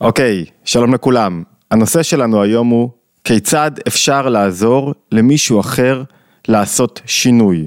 אוקיי, 0.00 0.44
שלום 0.64 0.94
לכולם. 0.94 1.42
הנושא 1.70 2.02
שלנו 2.02 2.42
היום 2.42 2.68
הוא 2.68 2.90
כיצד 3.24 3.70
אפשר 3.88 4.28
לעזור 4.28 4.94
למישהו 5.12 5.60
אחר 5.60 6.02
לעשות 6.48 7.00
שינוי. 7.06 7.66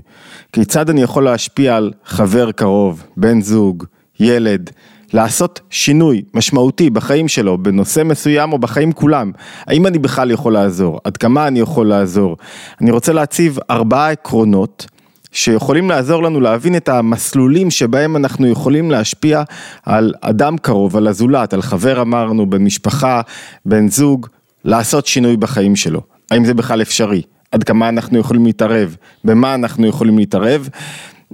כיצד 0.53 0.89
אני 0.89 1.01
יכול 1.01 1.23
להשפיע 1.23 1.75
על 1.75 1.91
חבר 2.05 2.51
קרוב, 2.51 3.03
בן 3.17 3.41
זוג, 3.41 3.85
ילד, 4.19 4.69
לעשות 5.13 5.59
שינוי 5.69 6.21
משמעותי 6.33 6.89
בחיים 6.89 7.27
שלו, 7.27 7.57
בנושא 7.57 8.03
מסוים 8.05 8.53
או 8.53 8.59
בחיים 8.59 8.91
כולם. 8.91 9.31
האם 9.65 9.87
אני 9.87 9.99
בכלל 9.99 10.31
יכול 10.31 10.53
לעזור? 10.53 10.99
עד 11.03 11.17
כמה 11.17 11.47
אני 11.47 11.59
יכול 11.59 11.87
לעזור? 11.87 12.37
אני 12.81 12.91
רוצה 12.91 13.13
להציב 13.13 13.57
ארבעה 13.69 14.11
עקרונות. 14.11 14.85
שיכולים 15.31 15.89
לעזור 15.89 16.23
לנו 16.23 16.39
להבין 16.39 16.75
את 16.75 16.89
המסלולים 16.89 17.71
שבהם 17.71 18.15
אנחנו 18.15 18.47
יכולים 18.47 18.91
להשפיע 18.91 19.43
על 19.85 20.13
אדם 20.21 20.57
קרוב, 20.57 20.97
על 20.97 21.07
הזולת, 21.07 21.53
על 21.53 21.61
חבר 21.61 22.01
אמרנו, 22.01 22.49
בן 22.49 22.63
משפחה, 22.63 23.21
בן 23.65 23.87
זוג, 23.87 24.27
לעשות 24.65 25.05
שינוי 25.05 25.37
בחיים 25.37 25.75
שלו. 25.75 26.01
האם 26.31 26.45
זה 26.45 26.53
בכלל 26.53 26.81
אפשרי? 26.81 27.21
עד 27.51 27.63
כמה 27.63 27.89
אנחנו 27.89 28.19
יכולים 28.19 28.45
להתערב? 28.45 28.95
במה 29.23 29.53
אנחנו 29.55 29.87
יכולים 29.87 30.17
להתערב? 30.17 30.69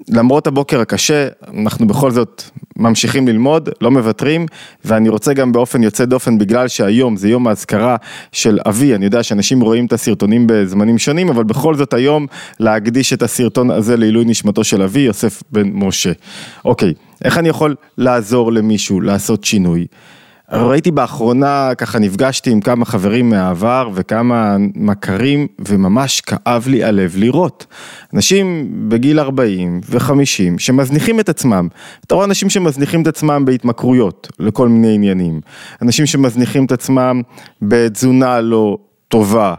למרות 0.09 0.47
הבוקר 0.47 0.81
הקשה, 0.81 1.27
אנחנו 1.57 1.87
בכל 1.87 2.11
זאת 2.11 2.43
ממשיכים 2.77 3.27
ללמוד, 3.27 3.69
לא 3.81 3.91
מוותרים, 3.91 4.45
ואני 4.85 5.09
רוצה 5.09 5.33
גם 5.33 5.51
באופן 5.51 5.83
יוצא 5.83 6.05
דופן, 6.05 6.37
בגלל 6.37 6.67
שהיום 6.67 7.15
זה 7.15 7.29
יום 7.29 7.47
האזכרה 7.47 7.95
של 8.31 8.59
אבי, 8.67 8.95
אני 8.95 9.05
יודע 9.05 9.23
שאנשים 9.23 9.61
רואים 9.61 9.85
את 9.85 9.93
הסרטונים 9.93 10.47
בזמנים 10.47 10.97
שונים, 10.97 11.29
אבל 11.29 11.43
בכל 11.43 11.75
זאת 11.75 11.93
היום 11.93 12.27
להקדיש 12.59 13.13
את 13.13 13.21
הסרטון 13.21 13.71
הזה 13.71 13.97
לעילוי 13.97 14.25
נשמתו 14.25 14.63
של 14.63 14.81
אבי, 14.81 14.99
יוסף 14.99 15.43
בן 15.51 15.69
משה. 15.73 16.11
אוקיי, 16.65 16.93
איך 17.23 17.37
אני 17.37 17.49
יכול 17.49 17.75
לעזור 17.97 18.51
למישהו 18.51 19.01
לעשות 19.01 19.43
שינוי? 19.43 19.87
ראיתי 20.51 20.91
באחרונה, 20.91 21.71
ככה 21.77 21.99
נפגשתי 21.99 22.51
עם 22.51 22.61
כמה 22.61 22.85
חברים 22.85 23.29
מהעבר 23.29 23.89
וכמה 23.93 24.57
מכרים, 24.75 25.47
וממש 25.67 26.21
כאב 26.21 26.67
לי 26.67 26.83
הלב 26.83 27.13
לראות. 27.17 27.65
אנשים 28.13 28.67
בגיל 28.89 29.19
40 29.19 29.81
ו-50 29.89 30.57
שמזניחים 30.57 31.19
את 31.19 31.29
עצמם. 31.29 31.67
אתה 32.05 32.15
רואה 32.15 32.25
אנשים 32.25 32.49
שמזניחים 32.49 33.01
את 33.01 33.07
עצמם 33.07 33.45
בהתמכרויות 33.45 34.27
לכל 34.39 34.67
מיני 34.67 34.93
עניינים. 34.93 35.41
אנשים 35.81 36.05
שמזניחים 36.05 36.65
את 36.65 36.71
עצמם 36.71 37.21
בתזונה 37.61 38.41
לא 38.41 38.77
טובה. 39.07 39.53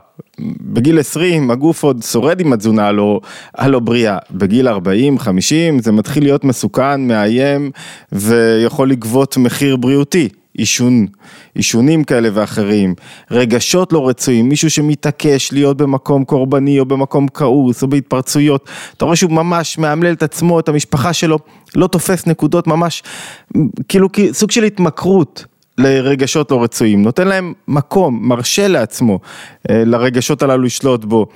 בגיל 0.60 0.98
20 0.98 1.50
הגוף 1.50 1.82
עוד 1.82 2.02
שורד 2.02 2.40
עם 2.40 2.52
התזונה 2.52 2.86
הלא, 2.88 3.20
הלא 3.54 3.78
בריאה, 3.78 4.18
בגיל 4.30 4.68
40-50 4.68 4.72
זה 5.78 5.92
מתחיל 5.92 6.22
להיות 6.22 6.44
מסוכן, 6.44 7.08
מאיים 7.08 7.70
ויכול 8.12 8.90
לגבות 8.90 9.36
מחיר 9.36 9.76
בריאותי. 9.76 10.28
עישון, 10.58 11.06
עישונים 11.54 12.04
כאלה 12.04 12.28
ואחרים, 12.32 12.94
רגשות 13.30 13.92
לא 13.92 14.08
רצויים, 14.08 14.48
מישהו 14.48 14.70
שמתעקש 14.70 15.52
להיות 15.52 15.76
במקום 15.76 16.24
קורבני 16.24 16.80
או 16.80 16.84
במקום 16.84 17.28
כעוס 17.34 17.82
או 17.82 17.88
בהתפרצויות, 17.88 18.68
אתה 18.96 19.04
רואה 19.04 19.16
שהוא 19.16 19.32
ממש 19.32 19.78
מאמלל 19.78 20.12
את 20.12 20.22
עצמו, 20.22 20.60
את 20.60 20.68
המשפחה 20.68 21.12
שלו, 21.12 21.38
לא 21.74 21.86
תופס 21.86 22.26
נקודות 22.26 22.66
ממש, 22.66 23.02
כאילו 23.88 24.08
סוג 24.32 24.50
של 24.50 24.64
התמכרות. 24.64 25.44
לרגשות 25.78 26.50
לא 26.50 26.62
רצויים, 26.62 27.02
נותן 27.02 27.28
להם 27.28 27.52
מקום, 27.68 28.28
מרשה 28.28 28.68
לעצמו 28.68 29.20
אה, 29.70 29.84
לרגשות 29.84 30.42
הללו 30.42 30.62
לשלוט 30.62 31.04
בו. 31.04 31.26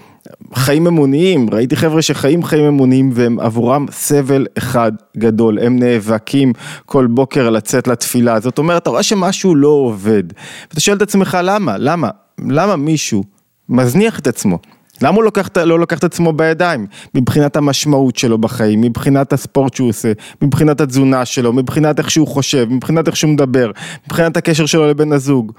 חיים 0.55 0.87
אמוניים, 0.87 1.51
ראיתי 1.51 1.77
חבר'ה 1.77 2.03
שחיים 2.03 2.45
חיים 2.45 2.65
אמוניים 2.65 3.11
והם 3.15 3.41
עבורם 3.41 3.87
סבל 3.91 4.47
אחד 4.59 4.93
גדול, 5.17 5.59
הם 5.59 5.79
נאבקים 5.79 6.53
כל 6.87 7.07
בוקר 7.07 7.51
לצאת 7.51 7.89
לתפילה, 7.89 8.41
זאת 8.41 8.59
אומרת, 8.59 8.83
אתה 8.83 8.91
רואה 8.91 9.03
שמשהו 9.03 9.55
לא 9.55 9.69
עובד, 9.69 10.23
ואתה 10.69 10.81
שואל 10.81 10.97
את 10.97 11.03
עצמך 11.03 11.39
למה, 11.43 11.79
למה, 11.79 12.09
למה 12.49 12.77
מישהו 12.77 13.25
מזניח 13.69 14.19
את 14.19 14.27
עצמו? 14.27 14.59
למה 15.01 15.17
הוא 15.17 15.25
לוקח, 15.25 15.49
לא 15.57 15.79
לוקח 15.79 15.99
את 15.99 16.05
עצמו 16.05 16.33
בידיים? 16.33 16.87
מבחינת 17.15 17.57
המשמעות 17.57 18.17
שלו 18.17 18.39
בחיים, 18.39 18.81
מבחינת 18.81 19.33
הספורט 19.33 19.75
שהוא 19.75 19.89
עושה, 19.89 20.13
מבחינת 20.43 20.81
התזונה 20.81 21.25
שלו, 21.25 21.53
מבחינת 21.53 21.99
איך 21.99 22.11
שהוא 22.11 22.29
חושב, 22.29 22.67
מבחינת 22.71 23.07
איך 23.07 23.17
שהוא 23.17 23.31
מדבר, 23.31 23.71
מבחינת 24.07 24.37
הקשר 24.37 24.67
שלו 24.67 24.87
לבן 24.87 25.13
הזוג. 25.13 25.53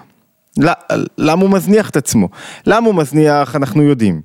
למה 1.18 1.41
הוא 1.41 1.50
מזניח 1.50 1.90
את 1.90 1.97
עצמו? 1.97 2.30
למה 2.66 2.88
הוא 2.88 2.96
מזניח, 2.96 3.56
אנחנו 3.56 3.84
יודעים. 3.84 4.22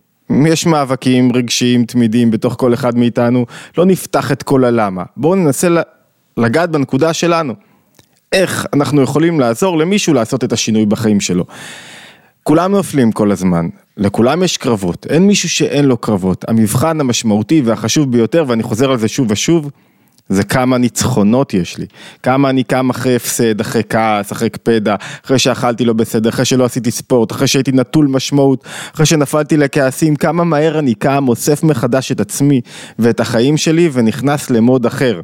יש 0.47 0.67
מאבקים 0.67 1.33
רגשיים 1.33 1.85
תמידיים 1.85 2.31
בתוך 2.31 2.55
כל 2.59 2.75
אחד 2.75 2.99
מאיתנו, 2.99 3.47
לא 3.79 3.85
נפתח 3.87 4.33
את 4.33 4.43
כל 4.43 4.65
הלמה. 4.65 5.03
בואו 5.17 5.35
ננסה 5.35 5.69
לגעת 6.37 6.71
בנקודה 6.71 7.13
שלנו. 7.13 7.55
איך 8.33 8.67
אנחנו 8.73 9.03
יכולים 9.03 9.41
לעזור 9.41 9.79
למישהו 9.79 10.15
לעשות 10.15 10.45
את 10.45 10.53
השינוי 10.53 10.87
בחיים 10.87 11.21
שלו. 11.21 11.45
כולם 12.49 12.73
נופלים 12.73 13.13
כל 13.13 13.33
הזמן, 13.33 13.69
לכולם 13.97 14.43
יש 14.43 14.57
קרבות, 14.57 15.07
אין 15.11 15.27
מישהו 15.27 15.49
שאין 15.49 15.85
לו 15.85 15.97
קרבות. 15.97 16.45
המבחן 16.49 17.01
המשמעותי 17.01 17.63
והחשוב 17.65 18.13
ביותר, 18.13 18.45
ואני 18.49 18.63
חוזר 18.63 18.91
על 18.91 18.99
זה 18.99 19.09
שוב 19.09 19.27
ושוב, 19.31 19.71
זה 20.29 20.45
כמה 20.45 20.79
ניצחונות 20.79 21.55
יש 21.55 21.79
לי, 21.79 21.87
כמה 22.23 22.51
אני 22.51 22.65
קם 22.65 22.91
אחרי 22.91 23.17
הפסד, 23.17 23.61
אחרי 23.61 23.83
כעס, 23.89 24.33
אחרי 24.33 24.51
קפדה, 24.51 24.97
אחרי 25.25 25.39
שאכלתי 25.39 25.85
לא 25.85 25.93
בסדר, 25.93 26.31
אחרי 26.31 26.45
שלא 26.45 26.65
עשיתי 26.65 26.91
ספורט, 26.91 27.33
אחרי 27.33 27.47
שהייתי 27.47 27.73
נטול 27.73 28.07
משמעות, 28.07 28.65
אחרי 28.95 29.07
שנפלתי 29.07 29.57
לכעסים, 29.57 30.17
כמה 30.17 30.45
מהר 30.45 30.79
אני 30.79 30.95
קם, 30.95 31.29
אוסף 31.29 31.63
מחדש 31.63 32.13
את 32.13 32.21
עצמי 32.21 32.61
ואת 32.99 33.21
החיים 33.21 33.57
שלי 33.57 33.91
ונכנס 33.93 34.51
ל 34.51 34.58
mode 34.58 34.87
אחר, 34.87 35.21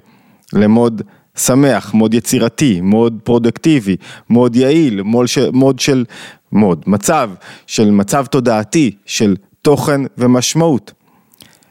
ל 0.52 0.62
mode 0.62 1.02
שמח, 1.36 1.94
mode 1.94 2.14
יצירתי, 2.14 2.80
mode 2.80 3.18
פרודקטיבי, 3.24 3.96
mode 4.30 4.56
יעיל, 4.56 5.02
mode 5.02 5.28
של, 5.28 5.50
mode 5.50 5.78
של, 5.78 6.04
mode, 6.52 6.84
מצב 6.86 7.30
של 7.66 7.90
מצב 7.90 8.26
תודעתי, 8.26 8.90
של 9.06 9.36
תוכן 9.62 10.00
ומשמעות. 10.18 10.92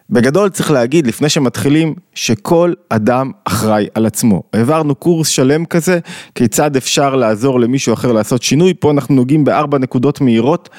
בגדול 0.09 0.49
צריך 0.49 0.71
להגיד 0.71 1.07
לפני 1.07 1.29
שמתחילים 1.29 1.95
שכל 2.13 2.73
אדם 2.89 3.31
אחראי 3.43 3.87
על 3.93 4.05
עצמו. 4.05 4.43
העברנו 4.53 4.95
קורס 4.95 5.27
שלם 5.27 5.65
כזה, 5.65 5.99
כיצד 6.35 6.75
אפשר 6.75 7.15
לעזור 7.15 7.59
למישהו 7.59 7.93
אחר 7.93 8.11
לעשות 8.11 8.43
שינוי, 8.43 8.73
פה 8.79 8.91
אנחנו 8.91 9.15
נוגעים 9.15 9.43
בארבע 9.43 9.77
נקודות 9.77 10.21
מהירות. 10.21 10.69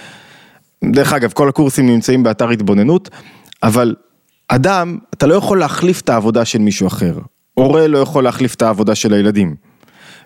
דרך 0.84 1.12
אגב, 1.12 1.32
כל 1.32 1.48
הקורסים 1.48 1.86
נמצאים 1.86 2.22
באתר 2.22 2.50
התבוננות, 2.50 3.10
אבל 3.62 3.94
אדם, 4.48 4.98
אתה 5.14 5.26
לא 5.26 5.34
יכול 5.34 5.58
להחליף 5.58 6.00
את 6.00 6.08
העבודה 6.08 6.44
של 6.44 6.58
מישהו 6.58 6.86
אחר. 6.86 7.18
הורה 7.54 7.86
לא 7.86 7.98
יכול 7.98 8.24
להחליף 8.24 8.54
את 8.54 8.62
העבודה 8.62 8.94
של 8.94 9.12
הילדים. 9.12 9.54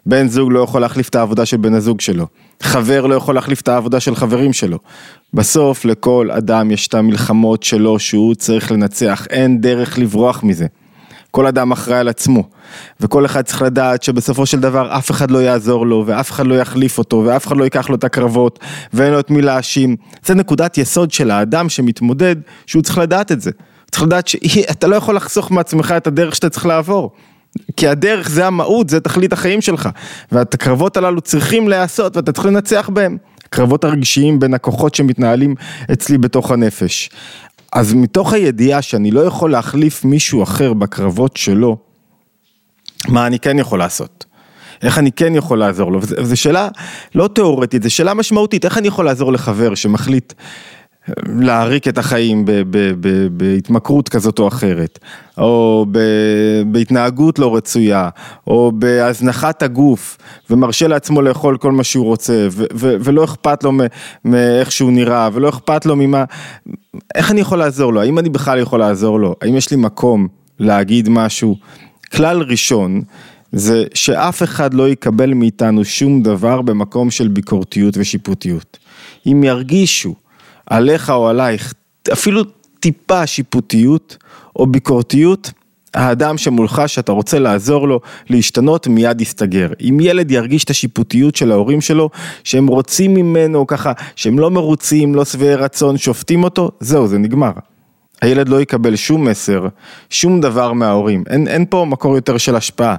בן 0.06 0.28
זוג 0.28 0.52
לא 0.52 0.60
יכול 0.60 0.80
להחליף 0.80 1.08
את 1.08 1.14
העבודה 1.14 1.46
של 1.46 1.56
בן 1.56 1.74
הזוג 1.74 2.00
שלו. 2.00 2.26
חבר 2.62 3.06
לא 3.06 3.14
יכול 3.14 3.34
להחליף 3.34 3.60
את 3.60 3.68
העבודה 3.68 4.00
של 4.00 4.14
חברים 4.14 4.52
שלו. 4.52 4.78
בסוף 5.34 5.84
לכל 5.84 6.30
אדם 6.30 6.70
יש 6.70 6.86
את 6.86 6.94
המלחמות 6.94 7.62
שלו 7.62 7.98
שהוא 7.98 8.34
צריך 8.34 8.72
לנצח, 8.72 9.26
אין 9.30 9.60
דרך 9.60 9.98
לברוח 9.98 10.42
מזה. 10.42 10.66
כל 11.30 11.46
אדם 11.46 11.72
אחראי 11.72 11.98
על 11.98 12.08
עצמו, 12.08 12.42
וכל 13.00 13.26
אחד 13.26 13.42
צריך 13.42 13.62
לדעת 13.62 14.02
שבסופו 14.02 14.46
של 14.46 14.60
דבר 14.60 14.98
אף 14.98 15.10
אחד 15.10 15.30
לא 15.30 15.38
יעזור 15.38 15.86
לו, 15.86 16.04
ואף 16.06 16.30
אחד 16.30 16.46
לא 16.46 16.54
יחליף 16.54 16.98
אותו, 16.98 17.22
ואף 17.26 17.46
אחד 17.46 17.56
לא 17.56 17.64
ייקח 17.64 17.90
לו 17.90 17.94
את 17.94 18.04
הקרבות, 18.04 18.58
ואין 18.92 19.12
לו 19.12 19.20
את 19.20 19.30
מי 19.30 19.42
להאשים. 19.42 19.96
זה 20.24 20.34
נקודת 20.34 20.78
יסוד 20.78 21.10
של 21.10 21.30
האדם 21.30 21.68
שמתמודד, 21.68 22.36
שהוא 22.66 22.82
צריך 22.82 22.98
לדעת 22.98 23.32
את 23.32 23.40
זה. 23.40 23.50
צריך 23.90 24.02
לדעת 24.02 24.28
שאתה 24.28 24.86
לא 24.86 24.96
יכול 24.96 25.16
לחסוך 25.16 25.50
מעצמך 25.50 25.94
את 25.96 26.06
הדרך 26.06 26.34
שאתה 26.34 26.50
צריך 26.50 26.66
לעבור. 26.66 27.10
כי 27.76 27.88
הדרך 27.88 28.28
זה 28.28 28.46
המהות, 28.46 28.90
זה 28.90 29.00
תכלית 29.00 29.32
החיים 29.32 29.60
שלך. 29.60 29.88
ואת 30.32 30.54
הקרבות 30.54 30.96
הללו 30.96 31.20
צריכים 31.20 31.68
להיעשות 31.68 32.16
ואתה 32.16 32.32
צריך 32.32 32.46
לנצח 32.46 32.90
בהם. 32.92 33.16
הקרבות 33.44 33.84
הרגשיים 33.84 34.38
בין 34.38 34.54
הכוחות 34.54 34.94
שמתנהלים 34.94 35.54
אצלי 35.92 36.18
בתוך 36.18 36.50
הנפש. 36.50 37.10
אז 37.72 37.94
מתוך 37.94 38.32
הידיעה 38.32 38.82
שאני 38.82 39.10
לא 39.10 39.20
יכול 39.20 39.50
להחליף 39.50 40.04
מישהו 40.04 40.42
אחר 40.42 40.72
בקרבות 40.72 41.36
שלו, 41.36 41.76
מה 43.08 43.26
אני 43.26 43.38
כן 43.38 43.58
יכול 43.58 43.78
לעשות? 43.78 44.24
איך 44.82 44.98
אני 44.98 45.12
כן 45.12 45.34
יכול 45.34 45.58
לעזור 45.58 45.92
לו? 45.92 46.00
וזו 46.02 46.36
שאלה 46.36 46.68
לא 47.14 47.28
תיאורטית, 47.28 47.82
זו 47.82 47.90
שאלה 47.90 48.14
משמעותית, 48.14 48.64
איך 48.64 48.78
אני 48.78 48.88
יכול 48.88 49.04
לעזור 49.04 49.32
לחבר 49.32 49.74
שמחליט 49.74 50.32
להעריק 51.26 51.88
את 51.88 51.98
החיים 51.98 52.44
בהתמכרות 53.30 54.08
כזאת 54.08 54.38
או 54.38 54.48
אחרת, 54.48 54.98
או 55.38 55.86
בהתנהגות 56.66 57.38
לא 57.38 57.56
רצויה, 57.56 58.08
או 58.46 58.72
בהזנחת 58.74 59.62
הגוף, 59.62 60.18
ומרשה 60.50 60.88
לעצמו 60.88 61.22
לאכול 61.22 61.56
כל 61.56 61.72
מה 61.72 61.84
שהוא 61.84 62.04
רוצה, 62.04 62.48
ולא 62.74 63.24
אכפת 63.24 63.64
לו 63.64 63.72
מאיך 64.24 64.72
שהוא 64.72 64.92
נראה, 64.92 65.28
ולא 65.32 65.48
אכפת 65.48 65.86
לו 65.86 65.96
ממה, 65.96 66.24
איך 67.14 67.30
אני 67.30 67.40
יכול 67.40 67.58
לעזור 67.58 67.92
לו? 67.92 68.00
האם 68.00 68.18
אני 68.18 68.28
בכלל 68.28 68.58
יכול 68.58 68.80
לעזור 68.80 69.20
לו? 69.20 69.34
האם 69.42 69.56
יש 69.56 69.70
לי 69.70 69.76
מקום 69.76 70.28
להגיד 70.58 71.08
משהו? 71.08 71.56
כלל 72.12 72.42
ראשון, 72.42 73.02
זה 73.52 73.84
שאף 73.94 74.42
אחד 74.42 74.74
לא 74.74 74.88
יקבל 74.88 75.34
מאיתנו 75.34 75.84
שום 75.84 76.22
דבר 76.22 76.62
במקום 76.62 77.10
של 77.10 77.28
ביקורתיות 77.28 77.94
ושיפוטיות. 77.98 78.78
אם 79.26 79.44
ירגישו 79.44 80.14
עליך 80.70 81.10
או 81.10 81.28
עלייך, 81.28 81.74
אפילו 82.12 82.42
טיפה 82.80 83.26
שיפוטיות 83.26 84.16
או 84.56 84.66
ביקורתיות, 84.66 85.52
האדם 85.94 86.38
שמולך 86.38 86.82
שאתה 86.86 87.12
רוצה 87.12 87.38
לעזור 87.38 87.88
לו 87.88 88.00
להשתנות 88.30 88.86
מיד 88.86 89.20
יסתגר. 89.20 89.68
אם 89.80 89.98
ילד 90.00 90.30
ירגיש 90.30 90.64
את 90.64 90.70
השיפוטיות 90.70 91.36
של 91.36 91.52
ההורים 91.52 91.80
שלו, 91.80 92.10
שהם 92.44 92.66
רוצים 92.66 93.14
ממנו 93.14 93.66
ככה, 93.66 93.92
שהם 94.16 94.38
לא 94.38 94.50
מרוצים, 94.50 95.14
לא 95.14 95.24
שבעי 95.24 95.54
רצון, 95.54 95.98
שופטים 95.98 96.44
אותו, 96.44 96.70
זהו, 96.80 97.06
זה 97.06 97.18
נגמר. 97.18 97.52
הילד 98.22 98.48
לא 98.48 98.60
יקבל 98.60 98.96
שום 98.96 99.28
מסר, 99.28 99.66
שום 100.10 100.40
דבר 100.40 100.72
מההורים, 100.72 101.24
אין, 101.30 101.48
אין 101.48 101.64
פה 101.70 101.86
מקור 101.88 102.16
יותר 102.16 102.38
של 102.38 102.56
השפעה. 102.56 102.96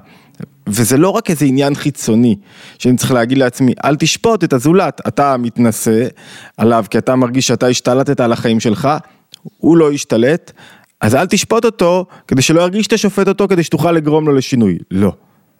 וזה 0.70 0.98
לא 0.98 1.10
רק 1.10 1.30
איזה 1.30 1.46
עניין 1.46 1.76
חיצוני, 1.76 2.36
שאני 2.80 2.98
צריך 2.98 3.12
להגיד 3.12 3.38
לעצמי, 3.38 3.74
אל 3.86 3.96
תשפוט 3.96 4.44
את 4.44 4.54
הזולת, 4.54 5.02
אתה 5.08 5.38
מתנשא 5.38 6.08
עליו 6.58 6.86
כי 6.90 6.98
אתה 6.98 7.16
מרגיש 7.16 7.48
שאתה 7.48 7.68
השתלטת 7.68 8.20
על 8.20 8.32
החיים 8.32 8.60
שלך, 8.60 8.90
הוא 9.58 9.78
לא 9.78 9.94
ישתלט, 9.94 10.52
אז 11.02 11.16
אל 11.16 11.26
תשפוט 11.26 11.66
אותו 11.66 12.06
כדי 12.28 12.42
שלא 12.42 12.62
ירגיש 12.62 12.84
שאתה 12.84 12.98
שופט 12.98 13.28
אותו 13.28 13.48
כדי 13.48 13.64
שתוכל 13.64 13.92
לגרום 13.92 14.28
לו 14.28 14.34
לשינוי. 14.34 14.78
לא, 14.92 15.14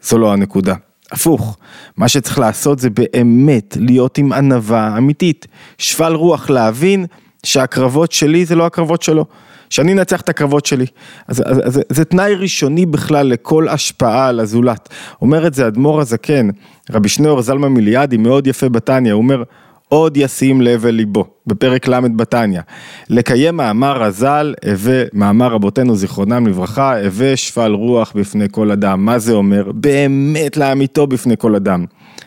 זו 0.04 0.18
לא 0.18 0.34
הנקודה. 0.34 0.76
הפוך, 1.12 1.58
מה 1.98 2.08
שצריך 2.08 2.40
לעשות 2.40 2.80
זה 2.80 2.90
באמת 2.90 3.78
להיות 3.80 4.18
עם 4.18 4.34
ענווה 4.34 4.98
אמיתית, 4.98 5.48
שפל 5.78 6.14
רוח 6.14 6.50
להבין 6.50 7.06
שהקרבות 7.44 8.12
שלי 8.12 8.46
זה 8.46 8.56
לא 8.56 8.66
הקרבות 8.66 9.02
שלו. 9.02 9.26
שאני 9.70 9.94
אנצח 9.94 10.22
את 10.22 10.30
הקרבות 10.30 10.66
שלי. 10.66 10.86
אז, 11.28 11.44
אז, 11.46 11.62
אז 11.64 11.82
זה 11.90 12.06
תנאי 12.06 12.36
ראשוני 12.36 12.86
בכלל 12.86 13.28
לכל 13.28 13.68
השפעה 13.68 14.28
על 14.28 14.40
הזולת. 14.40 14.90
אומר 15.22 15.48
את 15.48 15.54
זה 15.54 15.68
אדמו"ר 15.68 16.02
הזקן, 16.02 16.50
רבי 16.92 17.10
שניאור 17.10 17.42
זלמה 17.42 17.70
מיליאדי, 17.70 18.18
מאוד 18.18 18.48
יפה 18.48 18.70
בתניא, 18.70 19.14
הוא 19.14 19.22
אומר, 19.22 19.44
עוד 19.90 20.18
ישים 20.18 20.62
לב 20.62 20.86
אל 20.86 20.92
ליבו, 20.92 21.26
בפרק 21.48 21.88
ל' 21.88 22.02
בתניא. 22.16 22.62
לקיים 23.10 23.56
מאמר 23.56 24.04
הז"ל, 24.04 24.54
הווה, 24.66 25.04
מאמר 25.14 25.48
רבותינו 25.48 25.96
זיכרונם 25.96 26.48
לברכה, 26.48 27.00
הווה 27.00 27.38
שפל 27.38 27.72
רוח 27.72 28.14
בפני 28.16 28.46
כל 28.52 28.72
אדם. 28.72 29.06
מה 29.06 29.20
זה 29.20 29.34
אומר? 29.34 29.72
באמת 29.72 30.58
לאמיתו 30.58 31.08
בפני 31.08 31.36
כל 31.38 31.56
אדם. 31.56 31.86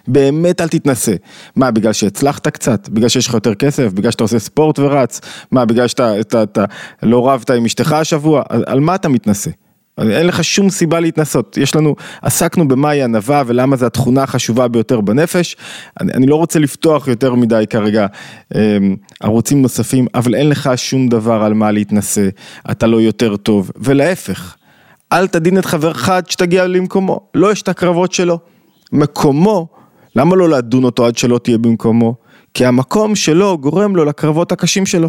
באמת 0.09 0.61
אל 0.61 0.69
תתנסה. 0.69 1.15
מה, 1.57 1.71
בגלל 1.71 1.93
שהצלחת 1.93 2.49
קצת? 2.49 2.89
בגלל 2.89 3.09
שיש 3.09 3.27
לך 3.27 3.35
יותר 3.35 3.55
כסף? 3.55 3.93
בגלל 3.93 4.11
שאתה 4.11 4.25
עושה 4.25 4.39
ספורט 4.39 4.79
ורץ? 4.79 5.21
מה, 5.51 5.65
בגלל 5.65 5.89
שאתה 5.89 6.21
אתה, 6.21 6.43
אתה, 6.43 6.65
לא 7.03 7.29
רבת 7.29 7.51
עם 7.51 7.65
אשתך 7.65 7.93
השבוע? 7.93 8.43
על 8.67 8.81
מה 8.81 8.95
אתה 8.95 9.09
מתנסה? 9.09 9.51
אין 9.99 10.27
לך 10.27 10.45
שום 10.45 10.71
סיבה 10.71 11.01
להתנסות, 11.01 11.57
יש 11.57 11.77
לנו, 11.77 11.95
עסקנו 12.23 12.69
במהי 12.69 13.03
ענווה 13.03 13.43
ולמה 13.47 13.77
זו 13.77 13.87
התכונה 13.87 14.23
החשובה 14.23 14.69
ביותר 14.69 15.01
בנפש, 15.01 15.57
אני, 16.01 16.13
אני 16.13 16.27
לא 16.27 16.37
רוצה 16.37 16.59
לפתוח 16.59 17.09
יותר 17.09 17.35
מדי 17.35 17.65
כרגע 17.71 18.07
אה, 18.55 18.79
ערוצים 19.21 19.63
נוספים, 19.63 20.07
אבל 20.15 20.35
אין 20.35 20.49
לך 20.49 20.71
שום 20.77 21.09
דבר 21.09 21.43
על 21.43 21.55
מה 21.55 21.71
להתנסה, 21.71 22.29
אתה 22.71 22.87
לא 22.87 23.01
יותר 23.01 23.37
טוב, 23.37 23.71
ולהפך, 23.77 24.57
אל 25.13 25.27
תדין 25.27 25.59
את 25.59 25.65
חברך 25.65 26.09
עד 26.09 26.31
שתגיע 26.31 26.67
למקומו, 26.67 27.21
לא 27.35 27.53
יש 27.53 27.63
את 27.63 27.69
הקרבות 27.69 28.13
שלו, 28.13 28.39
מקומו, 28.93 29.69
למה 30.17 30.37
לא 30.37 30.49
לדון 30.49 30.85
אותו 30.85 31.07
עד 31.07 31.17
שלא 31.17 31.39
תהיה 31.39 31.59
במקומו? 31.59 32.15
כי 32.55 32.67
המקום 32.67 33.15
שלו 33.15 33.59
גורם 33.59 33.97
לו 33.97 34.05
לקרבות 34.05 34.53
הקשים 34.53 34.87
שלו. 34.87 35.09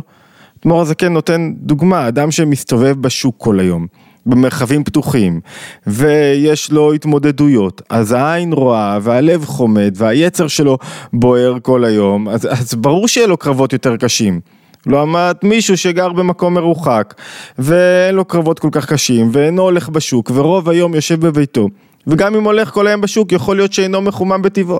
אדמו"ר 0.61 0.81
הזקן 0.81 1.13
נותן 1.13 1.53
דוגמה, 1.57 2.07
אדם 2.07 2.31
שמסתובב 2.31 3.01
בשוק 3.01 3.35
כל 3.37 3.59
היום. 3.59 3.87
במרחבים 4.25 4.83
פתוחים, 4.83 5.39
ויש 5.87 6.71
לו 6.71 6.93
התמודדויות, 6.93 7.81
אז 7.89 8.11
העין 8.11 8.53
רואה, 8.53 8.97
והלב 9.01 9.45
חומד, 9.45 9.93
והיצר 9.97 10.47
שלו 10.47 10.77
בוער 11.13 11.57
כל 11.61 11.83
היום, 11.83 12.29
אז, 12.29 12.47
אז 12.51 12.75
ברור 12.75 13.07
שיהיה 13.07 13.27
לו 13.27 13.37
קרבות 13.37 13.73
יותר 13.73 13.97
קשים. 13.97 14.39
לעומת 14.87 15.43
מישהו 15.43 15.77
שגר 15.77 16.09
במקום 16.09 16.53
מרוחק, 16.53 17.13
ואין 17.57 18.15
לו 18.15 18.25
קרבות 18.25 18.59
כל 18.59 18.69
כך 18.71 18.85
קשים, 18.85 19.29
ואינו 19.33 19.61
הולך 19.61 19.89
בשוק, 19.89 20.31
ורוב 20.33 20.69
היום 20.69 20.95
יושב 20.95 21.25
בביתו. 21.25 21.67
וגם 22.07 22.35
אם 22.35 22.43
הולך 22.43 22.69
כל 22.69 22.87
היום 22.87 23.01
בשוק, 23.01 23.31
יכול 23.31 23.55
להיות 23.55 23.73
שאינו 23.73 24.01
מחומם 24.01 24.41
בטבעו. 24.41 24.79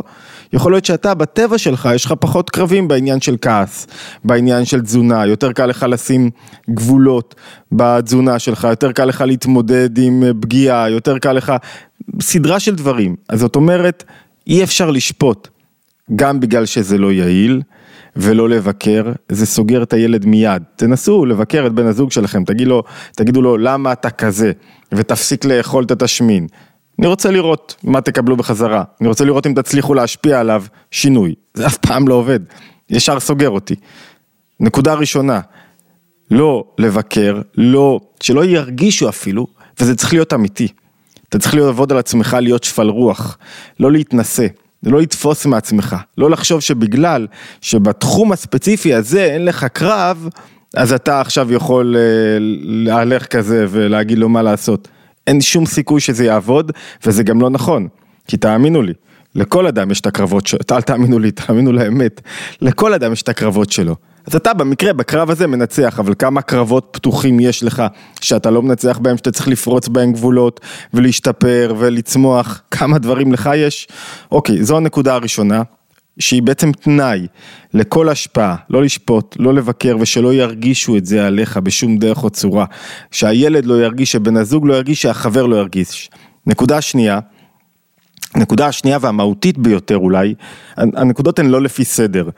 יכול 0.53 0.71
להיות 0.71 0.85
שאתה, 0.85 1.13
בטבע 1.13 1.57
שלך, 1.57 1.89
יש 1.95 2.05
לך 2.05 2.13
פחות 2.19 2.49
קרבים 2.49 2.87
בעניין 2.87 3.21
של 3.21 3.35
כעס, 3.41 3.87
בעניין 4.23 4.65
של 4.65 4.81
תזונה, 4.81 5.25
יותר 5.25 5.51
קל 5.51 5.65
לך 5.65 5.85
לשים 5.89 6.29
גבולות 6.69 7.35
בתזונה 7.71 8.39
שלך, 8.39 8.67
יותר 8.69 8.91
קל 8.91 9.05
לך 9.05 9.21
להתמודד 9.21 9.97
עם 9.97 10.23
פגיעה, 10.41 10.89
יותר 10.89 11.19
קל 11.19 11.33
לך, 11.33 11.53
סדרה 12.21 12.59
של 12.59 12.75
דברים. 12.75 13.15
אז 13.29 13.39
זאת 13.39 13.55
אומרת, 13.55 14.03
אי 14.47 14.63
אפשר 14.63 14.91
לשפוט, 14.91 15.47
גם 16.15 16.39
בגלל 16.39 16.65
שזה 16.65 16.97
לא 16.97 17.11
יעיל. 17.11 17.61
ולא 18.15 18.49
לבקר, 18.49 19.11
זה 19.29 19.45
סוגר 19.45 19.83
את 19.83 19.93
הילד 19.93 20.25
מיד. 20.25 20.63
תנסו 20.75 21.25
לבקר 21.25 21.67
את 21.67 21.73
בן 21.73 21.85
הזוג 21.85 22.11
שלכם, 22.11 22.43
תגיד 22.43 22.67
לו, 22.67 22.83
תגידו 23.15 23.41
לו 23.41 23.57
למה 23.57 23.91
אתה 23.91 24.09
כזה, 24.09 24.51
ותפסיק 24.91 25.45
לאכול 25.45 25.83
את 25.83 25.91
התשמין. 25.91 26.47
אני 26.99 27.07
רוצה 27.07 27.31
לראות 27.31 27.75
מה 27.83 28.01
תקבלו 28.01 28.37
בחזרה, 28.37 28.83
אני 29.01 29.09
רוצה 29.09 29.25
לראות 29.25 29.47
אם 29.47 29.53
תצליחו 29.53 29.93
להשפיע 29.93 30.39
עליו 30.39 30.63
שינוי, 30.91 31.35
זה 31.53 31.67
אף 31.67 31.77
פעם 31.77 32.07
לא 32.07 32.13
עובד, 32.13 32.39
ישר 32.89 33.19
סוגר 33.19 33.49
אותי. 33.49 33.75
נקודה 34.59 34.93
ראשונה, 34.93 35.39
לא 36.31 36.63
לבקר, 36.77 37.41
לא, 37.57 37.99
שלא 38.21 38.45
ירגישו 38.45 39.09
אפילו, 39.09 39.47
וזה 39.79 39.95
צריך 39.95 40.13
להיות 40.13 40.33
אמיתי. 40.33 40.67
אתה 41.29 41.39
צריך 41.39 41.55
לעבוד 41.55 41.91
על 41.91 41.97
עצמך 41.97 42.37
להיות 42.41 42.63
שפל 42.63 42.89
רוח, 42.89 43.37
לא 43.79 43.91
להתנשא, 43.91 44.47
לא 44.83 45.01
לתפוס 45.01 45.45
מעצמך, 45.45 45.95
לא 46.17 46.29
לחשוב 46.29 46.59
שבגלל 46.59 47.27
שבתחום 47.61 48.31
הספציפי 48.31 48.93
הזה 48.93 49.23
אין 49.23 49.45
לך 49.45 49.63
קרב, 49.63 50.27
אז 50.75 50.93
אתה 50.93 51.21
עכשיו 51.21 51.53
יכול 51.53 51.95
אה, 51.97 52.01
להלך 52.61 53.25
כזה 53.25 53.65
ולהגיד 53.69 54.17
לו 54.17 54.29
מה 54.29 54.41
לעשות. 54.41 54.87
אין 55.27 55.41
שום 55.41 55.65
סיכוי 55.65 56.01
שזה 56.01 56.25
יעבוד, 56.25 56.71
וזה 57.05 57.23
גם 57.23 57.41
לא 57.41 57.49
נכון, 57.49 57.87
כי 58.27 58.37
תאמינו 58.37 58.81
לי, 58.81 58.93
לכל 59.35 59.67
אדם 59.67 59.91
יש 59.91 60.01
את 60.01 60.05
הקרבות 60.05 60.47
שלו, 60.47 60.59
אל 60.71 60.81
תאמינו 60.81 61.19
לי, 61.19 61.31
תאמינו 61.31 61.71
לאמת, 61.71 62.21
לכל 62.61 62.93
אדם 62.93 63.13
יש 63.13 63.21
את 63.21 63.29
הקרבות 63.29 63.71
שלו. 63.71 63.95
אז 64.27 64.35
אתה 64.35 64.53
במקרה, 64.53 64.93
בקרב 64.93 65.29
הזה 65.29 65.47
מנצח, 65.47 65.99
אבל 65.99 66.13
כמה 66.19 66.41
קרבות 66.41 66.89
פתוחים 66.91 67.39
יש 67.39 67.63
לך 67.63 67.83
שאתה 68.21 68.51
לא 68.51 68.61
מנצח 68.61 68.97
בהם, 68.97 69.17
שאתה 69.17 69.31
צריך 69.31 69.47
לפרוץ 69.47 69.87
בהם 69.87 70.13
גבולות 70.13 70.59
ולהשתפר 70.93 71.75
ולצמוח, 71.77 72.61
כמה 72.71 72.97
דברים 72.97 73.33
לך 73.33 73.49
יש? 73.55 73.87
אוקיי, 74.31 74.63
זו 74.63 74.77
הנקודה 74.77 75.13
הראשונה. 75.15 75.61
שהיא 76.19 76.43
בעצם 76.43 76.71
תנאי 76.71 77.27
לכל 77.73 78.09
השפעה, 78.09 78.55
לא 78.69 78.83
לשפוט, 78.83 79.35
לא 79.39 79.53
לבקר 79.53 79.97
ושלא 79.99 80.33
ירגישו 80.33 80.97
את 80.97 81.05
זה 81.05 81.27
עליך 81.27 81.57
בשום 81.57 81.97
דרך 81.97 82.23
או 82.23 82.29
צורה. 82.29 82.65
שהילד 83.11 83.65
לא 83.65 83.83
ירגיש, 83.83 84.11
שבן 84.11 84.37
הזוג 84.37 84.67
לא 84.67 84.73
ירגיש, 84.73 85.01
שהחבר 85.01 85.45
לא 85.45 85.55
ירגיש. 85.55 86.09
נקודה 86.45 86.81
שנייה, 86.81 87.19
נקודה 88.35 88.67
השנייה 88.67 88.97
והמהותית 89.01 89.57
ביותר 89.57 89.97
אולי, 89.97 90.33
הנקודות 90.77 91.39
הן 91.39 91.45
לא 91.45 91.61
לפי 91.61 91.85
סדר, 91.85 92.29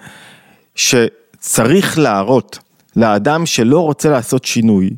שצריך 0.76 2.00
להראות 2.00 2.60
לאדם 2.96 3.46
שלא 3.46 3.80
רוצה 3.80 4.10
לעשות 4.10 4.46
שינוי, 4.46 4.90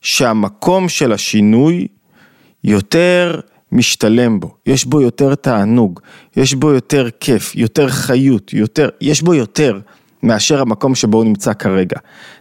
שהמקום 0.00 0.88
של 0.88 1.12
השינוי 1.12 1.86
יותר 2.64 3.40
משתלם 3.72 4.40
בו, 4.40 4.54
יש 4.66 4.84
בו 4.84 5.00
יותר 5.00 5.34
תענוג, 5.34 6.00
יש 6.36 6.54
בו 6.54 6.72
יותר 6.72 7.08
כיף, 7.20 7.56
יותר 7.56 7.88
חיות, 7.88 8.52
יותר, 8.52 8.88
יש 9.00 9.22
בו 9.22 9.34
יותר 9.34 9.80
מאשר 10.22 10.60
המקום 10.60 10.94
שבו 10.94 11.18
הוא 11.18 11.24
נמצא 11.24 11.52
כרגע. 11.52 11.96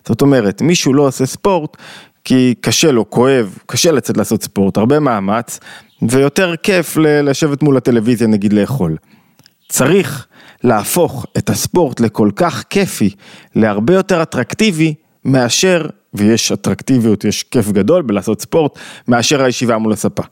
זאת 0.07 0.21
אומרת, 0.21 0.61
מישהו 0.61 0.93
לא 0.93 1.07
עושה 1.07 1.25
ספורט 1.25 1.77
כי 2.23 2.55
קשה 2.61 2.91
לו, 2.91 3.09
כואב, 3.09 3.57
קשה 3.65 3.91
לצאת 3.91 4.17
לעשות 4.17 4.43
ספורט, 4.43 4.77
הרבה 4.77 5.00
מאמץ, 5.00 5.59
ויותר 6.01 6.55
כיף 6.55 6.97
לשבת 6.97 7.63
מול 7.63 7.77
הטלוויזיה 7.77 8.27
נגיד 8.27 8.53
לאכול. 8.53 8.97
צריך 9.69 10.27
להפוך 10.63 11.25
את 11.38 11.50
הספורט 11.50 12.00
לכל 12.00 12.29
כך 12.35 12.63
כיפי, 12.69 13.09
להרבה 13.55 13.93
יותר 13.93 14.21
אטרקטיבי, 14.21 14.93
מאשר 15.25 15.85
ויש 16.13 16.51
אטרקטיביות, 16.51 17.25
יש 17.25 17.43
כיף 17.43 17.71
גדול 17.71 18.01
בלעשות 18.01 18.41
ספורט, 18.41 18.79
מאשר 19.07 19.43
הישיבה 19.43 19.77
מול 19.77 19.93
הספה. 19.93 20.23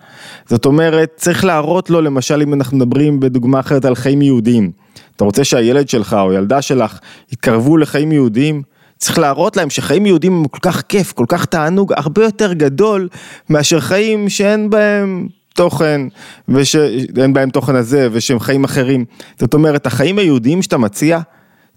זאת 0.46 0.66
אומרת, 0.66 1.12
צריך 1.16 1.46
להראות 1.46 1.90
לו, 1.90 2.02
למשל 2.02 2.42
אם 2.42 2.54
אנחנו 2.54 2.78
מדברים 2.78 3.20
בדוגמה 3.20 3.60
אחרת 3.60 3.86
על 3.86 3.96
חיים 3.96 4.22
יהודיים, 4.22 4.72
אתה 5.16 5.24
רוצה 5.24 5.44
שהילד 5.44 5.90
שלך 5.90 6.14
או 6.14 6.34
ילדה 6.34 6.62
שלך 6.62 7.00
יתקרבו 7.32 7.78
לחיים 7.78 8.12
יהודיים, 8.12 8.62
צריך 8.98 9.20
להראות 9.20 9.58
להם 9.58 9.70
שחיים 9.70 10.06
יהודיים 10.06 10.34
הם 10.34 10.48
כל 10.48 10.60
כך 10.62 10.82
כיף, 10.82 11.12
כל 11.12 11.26
כך 11.28 11.46
תענוג, 11.46 11.94
הרבה 11.96 12.24
יותר 12.24 12.54
גדול 12.54 13.08
מאשר 13.50 13.80
חיים 13.80 14.30
שאין 14.30 14.70
בהם 14.70 15.28
תוכן, 15.56 16.02
ושאין 16.50 17.34
בהם 17.34 17.50
תוכן 17.50 17.76
הזה, 17.76 18.08
ושהם 18.12 18.40
חיים 18.40 18.64
אחרים. 18.64 19.06
זאת 19.40 19.54
אומרת, 19.54 19.86
החיים 19.86 20.18
היהודיים 20.20 20.62
שאתה 20.62 20.78
מציע, 20.78 21.20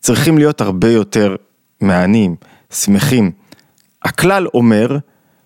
צריכים 0.00 0.38
להיות 0.38 0.60
הרבה 0.60 0.90
יותר 0.90 1.36
מהנים, 1.80 2.36
שמחים. 2.72 3.41
הכלל 4.04 4.46
אומר 4.54 4.96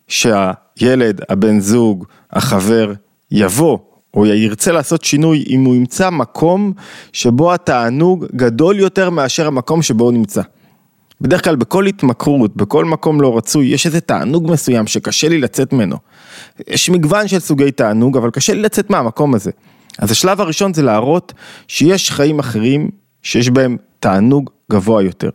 שהילד, 0.08 1.20
הבן 1.28 1.60
זוג, 1.60 2.04
החבר, 2.32 2.92
יבוא 3.30 3.78
או 4.14 4.26
ירצה 4.26 4.72
לעשות 4.72 5.04
שינוי 5.04 5.44
אם 5.48 5.64
הוא 5.64 5.75
ימצא 5.75 6.10
מקום 6.10 6.72
שבו 7.12 7.54
התענוג 7.54 8.26
גדול 8.36 8.78
יותר 8.78 9.10
מאשר 9.10 9.46
המקום 9.46 9.82
שבו 9.82 10.04
הוא 10.04 10.12
נמצא. 10.12 10.42
בדרך 11.20 11.44
כלל 11.44 11.56
בכל 11.56 11.86
התמכרות, 11.86 12.56
בכל 12.56 12.84
מקום 12.84 13.20
לא 13.20 13.36
רצוי, 13.36 13.66
יש 13.66 13.86
איזה 13.86 14.00
תענוג 14.00 14.50
מסוים 14.50 14.86
שקשה 14.86 15.28
לי 15.28 15.38
לצאת 15.38 15.72
ממנו. 15.72 15.96
יש 16.68 16.90
מגוון 16.90 17.28
של 17.28 17.38
סוגי 17.38 17.70
תענוג, 17.70 18.16
אבל 18.16 18.30
קשה 18.30 18.54
לי 18.54 18.62
לצאת 18.62 18.90
מהמקום 18.90 19.34
הזה. 19.34 19.50
אז 19.98 20.10
השלב 20.10 20.40
הראשון 20.40 20.75
זה 20.75 20.82
להראות 20.82 21.32
שיש 21.68 22.10
חיים 22.10 22.38
אחרים 22.38 22.90
שיש 23.22 23.50
בהם 23.50 23.76
תענוג 24.00 24.50
גבוה 24.72 25.02
יותר. 25.02 25.30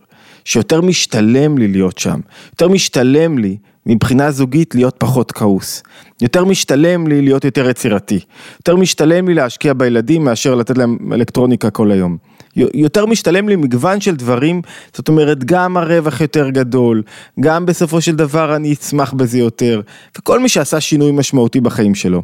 שיותר 0.45 0.81
משתלם 0.81 1.57
לי 1.57 1.67
להיות 1.67 1.97
שם, 1.97 2.19
יותר 2.51 2.67
משתלם 2.67 3.37
לי 3.37 3.57
מבחינה 3.85 4.31
זוגית 4.31 4.75
להיות 4.75 4.95
פחות 4.97 5.31
כעוס, 5.31 5.83
יותר 6.21 6.45
משתלם 6.45 7.07
לי 7.07 7.21
להיות 7.21 7.45
יותר 7.45 7.69
יצירתי, 7.69 8.19
יותר 8.59 8.75
משתלם 8.75 9.27
לי 9.27 9.33
להשקיע 9.33 9.73
בילדים 9.73 10.23
מאשר 10.23 10.55
לתת 10.55 10.77
להם 10.77 10.97
אלקטרוניקה 11.13 11.69
כל 11.69 11.91
היום. 11.91 12.17
יותר 12.55 13.05
משתלם 13.05 13.49
לי 13.49 13.55
מגוון 13.55 14.01
של 14.01 14.15
דברים, 14.15 14.61
זאת 14.93 15.07
אומרת 15.07 15.43
גם 15.43 15.77
הרווח 15.77 16.21
יותר 16.21 16.49
גדול, 16.49 17.03
גם 17.39 17.65
בסופו 17.65 18.01
של 18.01 18.15
דבר 18.15 18.55
אני 18.55 18.73
אשמח 18.73 19.13
בזה 19.13 19.39
יותר, 19.39 19.81
וכל 20.17 20.39
מי 20.39 20.49
שעשה 20.49 20.81
שינוי 20.81 21.11
משמעותי 21.11 21.61
בחיים 21.61 21.95
שלו. 21.95 22.23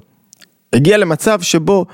הגיע 0.73 0.97
למצב 0.97 1.41
שבו 1.41 1.85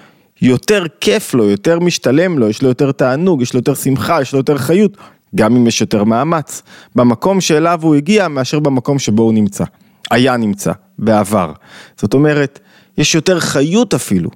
יותר 0.41 0.83
כיף 1.01 1.33
לו, 1.33 1.49
יותר 1.49 1.79
משתלם 1.79 2.39
לו, 2.39 2.49
יש 2.49 2.61
לו 2.61 2.67
יותר 2.69 2.91
תענוג, 2.91 3.41
יש 3.41 3.53
לו 3.53 3.59
יותר 3.59 3.73
שמחה, 3.73 4.21
יש 4.21 4.33
לו 4.33 4.39
יותר 4.39 4.57
חיות, 4.57 4.97
גם 5.35 5.55
אם 5.55 5.67
יש 5.67 5.81
יותר 5.81 6.03
מאמץ, 6.03 6.63
במקום 6.95 7.41
שאליו 7.41 7.79
הוא 7.81 7.95
הגיע 7.95 8.27
מאשר 8.27 8.59
במקום 8.59 8.99
שבו 8.99 9.23
הוא 9.23 9.33
נמצא, 9.33 9.63
היה 10.11 10.37
נמצא, 10.37 10.71
בעבר. 10.99 11.51
זאת 11.97 12.13
אומרת, 12.13 12.59
יש 12.97 13.15
יותר 13.15 13.39
חיות 13.39 13.93
אפילו. 13.93 14.29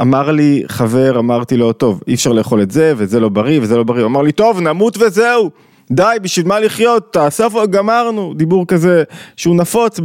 אמר 0.00 0.30
לי 0.30 0.62
חבר, 0.66 1.18
אמרתי 1.18 1.56
לו, 1.56 1.72
טוב, 1.72 2.00
אי 2.08 2.14
אפשר 2.14 2.32
לאכול 2.32 2.62
את 2.62 2.70
זה, 2.70 2.92
וזה 2.96 3.20
לא 3.20 3.28
בריא, 3.28 3.60
וזה 3.62 3.76
לא 3.76 3.84
בריא, 3.84 4.02
הוא 4.02 4.08
אמר 4.08 4.22
לי, 4.22 4.32
טוב, 4.32 4.60
נמות 4.60 4.98
וזהו, 5.00 5.50
די, 5.90 6.16
בשביל 6.22 6.46
מה 6.46 6.60
לחיות, 6.60 7.12
תאסף, 7.12 7.52
גמרנו, 7.70 8.34
דיבור 8.36 8.66
כזה 8.66 9.02
שהוא 9.36 9.56
נפוץ 9.56 10.00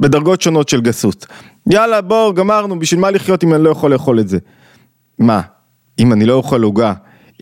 בדרגות 0.00 0.42
שונות 0.42 0.68
של 0.68 0.80
גסות. 0.80 1.26
יאללה, 1.70 2.00
בוא, 2.00 2.32
גמרנו, 2.32 2.78
בשביל 2.78 3.00
מה 3.00 3.10
לחיות 3.10 3.44
אם 3.44 3.54
אני 3.54 3.62
לא 3.62 3.70
יכול 3.70 3.92
לאכול 3.92 4.20
את 4.20 4.28
זה? 4.28 4.38
מה, 5.18 5.40
אם 5.98 6.12
אני 6.12 6.26
לא 6.26 6.34
אוכל 6.34 6.62
עוגה, 6.62 6.92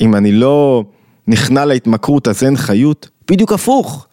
אם 0.00 0.15
אני 0.15 0.33
לא 0.33 0.85
נכנע 1.28 1.64
להתמכרות 1.64 2.28
אז 2.28 2.45
אין 2.45 2.56
חיות? 2.56 3.09
בדיוק 3.30 3.52
הפוך. 3.52 4.06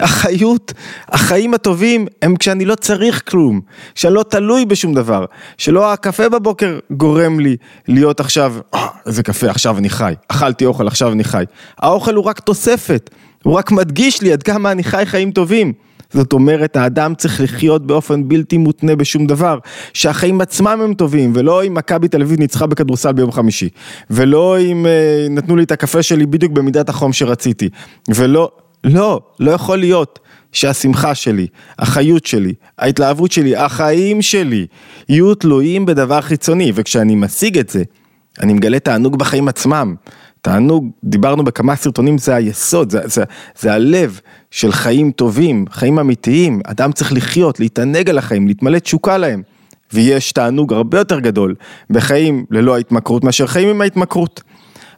החיות, 0.00 0.72
החיים 1.08 1.54
הטובים 1.54 2.06
הם 2.22 2.36
כשאני 2.36 2.64
לא 2.64 2.74
צריך 2.74 3.30
כלום, 3.30 3.60
כשאני 3.94 4.14
לא 4.14 4.22
תלוי 4.22 4.64
בשום 4.64 4.94
דבר, 4.94 5.24
שלא 5.58 5.92
הקפה 5.92 6.28
בבוקר 6.28 6.78
גורם 6.90 7.40
לי 7.40 7.56
להיות 7.88 8.20
עכשיו, 8.20 8.54
אה, 8.74 8.86
איזה 9.06 9.22
קפה, 9.22 9.50
עכשיו 9.50 9.78
אני 9.78 9.90
חי, 9.90 10.14
אכלתי 10.28 10.64
אוכל, 10.64 10.86
עכשיו 10.86 11.12
אני 11.12 11.24
חי. 11.24 11.44
האוכל 11.78 12.14
הוא 12.14 12.24
רק 12.24 12.40
תוספת, 12.40 13.10
הוא 13.42 13.54
רק 13.54 13.70
מדגיש 13.70 14.22
לי 14.22 14.32
עד 14.32 14.42
כמה 14.42 14.72
אני 14.72 14.84
חי 14.84 15.02
חיים 15.06 15.30
טובים. 15.30 15.72
זאת 16.12 16.32
אומרת, 16.32 16.76
האדם 16.76 17.14
צריך 17.14 17.40
לחיות 17.40 17.86
באופן 17.86 18.28
בלתי 18.28 18.58
מותנה 18.58 18.96
בשום 18.96 19.26
דבר, 19.26 19.58
שהחיים 19.94 20.40
עצמם 20.40 20.80
הם 20.84 20.94
טובים, 20.94 21.32
ולא 21.34 21.64
אם 21.64 21.74
מכבי 21.74 22.08
תל 22.08 22.22
אביב 22.22 22.40
ניצחה 22.40 22.66
בכדורסל 22.66 23.12
ביום 23.12 23.32
חמישי, 23.32 23.68
ולא 24.10 24.60
אם 24.60 24.86
אה, 24.86 25.26
נתנו 25.30 25.56
לי 25.56 25.62
את 25.62 25.72
הקפה 25.72 26.02
שלי 26.02 26.26
בדיוק 26.26 26.52
במידת 26.52 26.88
החום 26.88 27.12
שרציתי, 27.12 27.68
ולא, 28.08 28.50
לא, 28.84 29.20
לא 29.40 29.50
יכול 29.50 29.78
להיות 29.78 30.18
שהשמחה 30.52 31.14
שלי, 31.14 31.46
החיות 31.78 32.26
שלי, 32.26 32.54
ההתלהבות 32.78 33.32
שלי, 33.32 33.56
החיים 33.56 34.22
שלי, 34.22 34.66
יהיו 35.08 35.34
תלויים 35.34 35.86
בדבר 35.86 36.20
חיצוני, 36.20 36.72
וכשאני 36.74 37.14
משיג 37.14 37.58
את 37.58 37.68
זה, 37.68 37.82
אני 38.40 38.52
מגלה 38.52 38.78
תענוג 38.78 39.16
בחיים 39.16 39.48
עצמם. 39.48 39.94
תענוג, 40.42 40.90
דיברנו 41.04 41.44
בכמה 41.44 41.76
סרטונים, 41.76 42.18
זה 42.18 42.34
היסוד, 42.34 42.90
זה, 42.90 43.00
זה, 43.04 43.24
זה 43.58 43.72
הלב 43.72 44.20
של 44.50 44.72
חיים 44.72 45.12
טובים, 45.12 45.64
חיים 45.70 45.98
אמיתיים, 45.98 46.60
אדם 46.64 46.92
צריך 46.92 47.12
לחיות, 47.12 47.60
להתענג 47.60 48.10
על 48.10 48.18
החיים, 48.18 48.48
להתמלא 48.48 48.78
תשוקה 48.78 49.18
להם. 49.18 49.42
ויש 49.92 50.32
תענוג 50.32 50.72
הרבה 50.72 50.98
יותר 50.98 51.20
גדול 51.20 51.54
בחיים 51.90 52.44
ללא 52.50 52.74
ההתמכרות 52.74 53.24
מאשר 53.24 53.46
חיים 53.46 53.68
עם 53.68 53.80
ההתמכרות. 53.80 54.42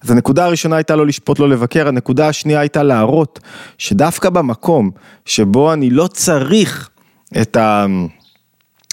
אז 0.03 0.11
הנקודה 0.11 0.45
הראשונה 0.45 0.77
הייתה 0.77 0.97
לא 0.97 1.07
לשפוט, 1.07 1.39
לא 1.39 1.49
לבקר, 1.49 1.89
הנקודה 1.89 2.29
השנייה 2.29 2.61
הייתה 2.61 2.83
להראות 2.83 3.41
שדווקא 3.79 4.31
במקום 4.31 4.91
שבו 5.25 5.73
אני 5.73 5.91
לא 5.91 6.07
צריך 6.07 6.91
את 7.43 7.57
ה... 7.57 7.87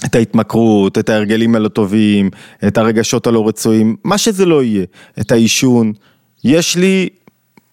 את 0.04 0.14
ההתמכרות, 0.14 0.98
את 0.98 1.08
ההרגלים 1.08 1.54
הלא 1.54 1.68
טובים, 1.68 2.30
את 2.66 2.78
הרגשות 2.78 3.26
הלא 3.26 3.48
רצויים, 3.48 3.96
מה 4.04 4.18
שזה 4.18 4.46
לא 4.46 4.62
יהיה, 4.62 4.84
את 5.20 5.32
העישון, 5.32 5.92
יש 6.44 6.76
לי 6.76 7.08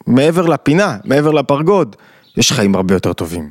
מעבר 0.07 0.45
לפינה, 0.45 0.97
מעבר 1.05 1.31
לפרגוד, 1.31 1.95
יש 2.37 2.51
חיים 2.51 2.75
הרבה 2.75 2.93
יותר 2.93 3.13
טובים. 3.13 3.49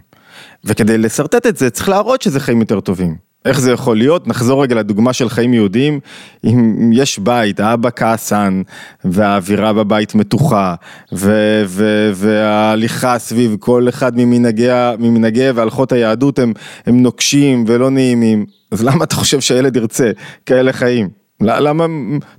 וכדי 0.64 0.99
לשרטט 0.99 1.46
את 1.46 1.56
זה, 1.56 1.70
צריך 1.70 1.88
להראות 1.88 2.23
שזה 2.23 2.40
חיים 2.40 2.61
יותר 2.61 2.80
טובים. 2.80 3.26
איך 3.44 3.61
זה 3.61 3.73
יכול 3.73 3.96
להיות? 3.96 4.28
נחזור 4.28 4.62
רגע 4.62 4.75
לדוגמה 4.75 5.12
של 5.12 5.28
חיים 5.28 5.54
יהודיים. 5.54 6.00
אם 6.44 6.90
יש 6.92 7.18
בית, 7.18 7.61
האבא 7.61 7.90
כעסן, 7.96 8.62
והאווירה 9.04 9.73
בבית 9.73 10.14
מתוחה, 10.14 10.75
ו- 11.12 11.62
ו- 11.66 12.11
וההליכה 12.14 13.18
סביב 13.18 13.56
כל 13.61 13.88
אחד 13.88 14.12
ממנהגי, 14.16 14.68
ממנהגי 14.99 15.50
והלכות 15.50 15.92
היהדות 15.92 16.38
הם, 16.38 16.52
הם 16.87 17.02
נוקשים 17.02 17.64
ולא 17.68 17.90
נעימים, 17.90 18.46
אז 18.73 18.85
למה 18.85 19.04
אתה 19.04 19.14
חושב 19.14 19.40
שהילד 19.40 19.76
ירצה 19.76 20.11
כאלה 20.46 20.73
חיים? 20.73 21.25
למה, 21.40 21.87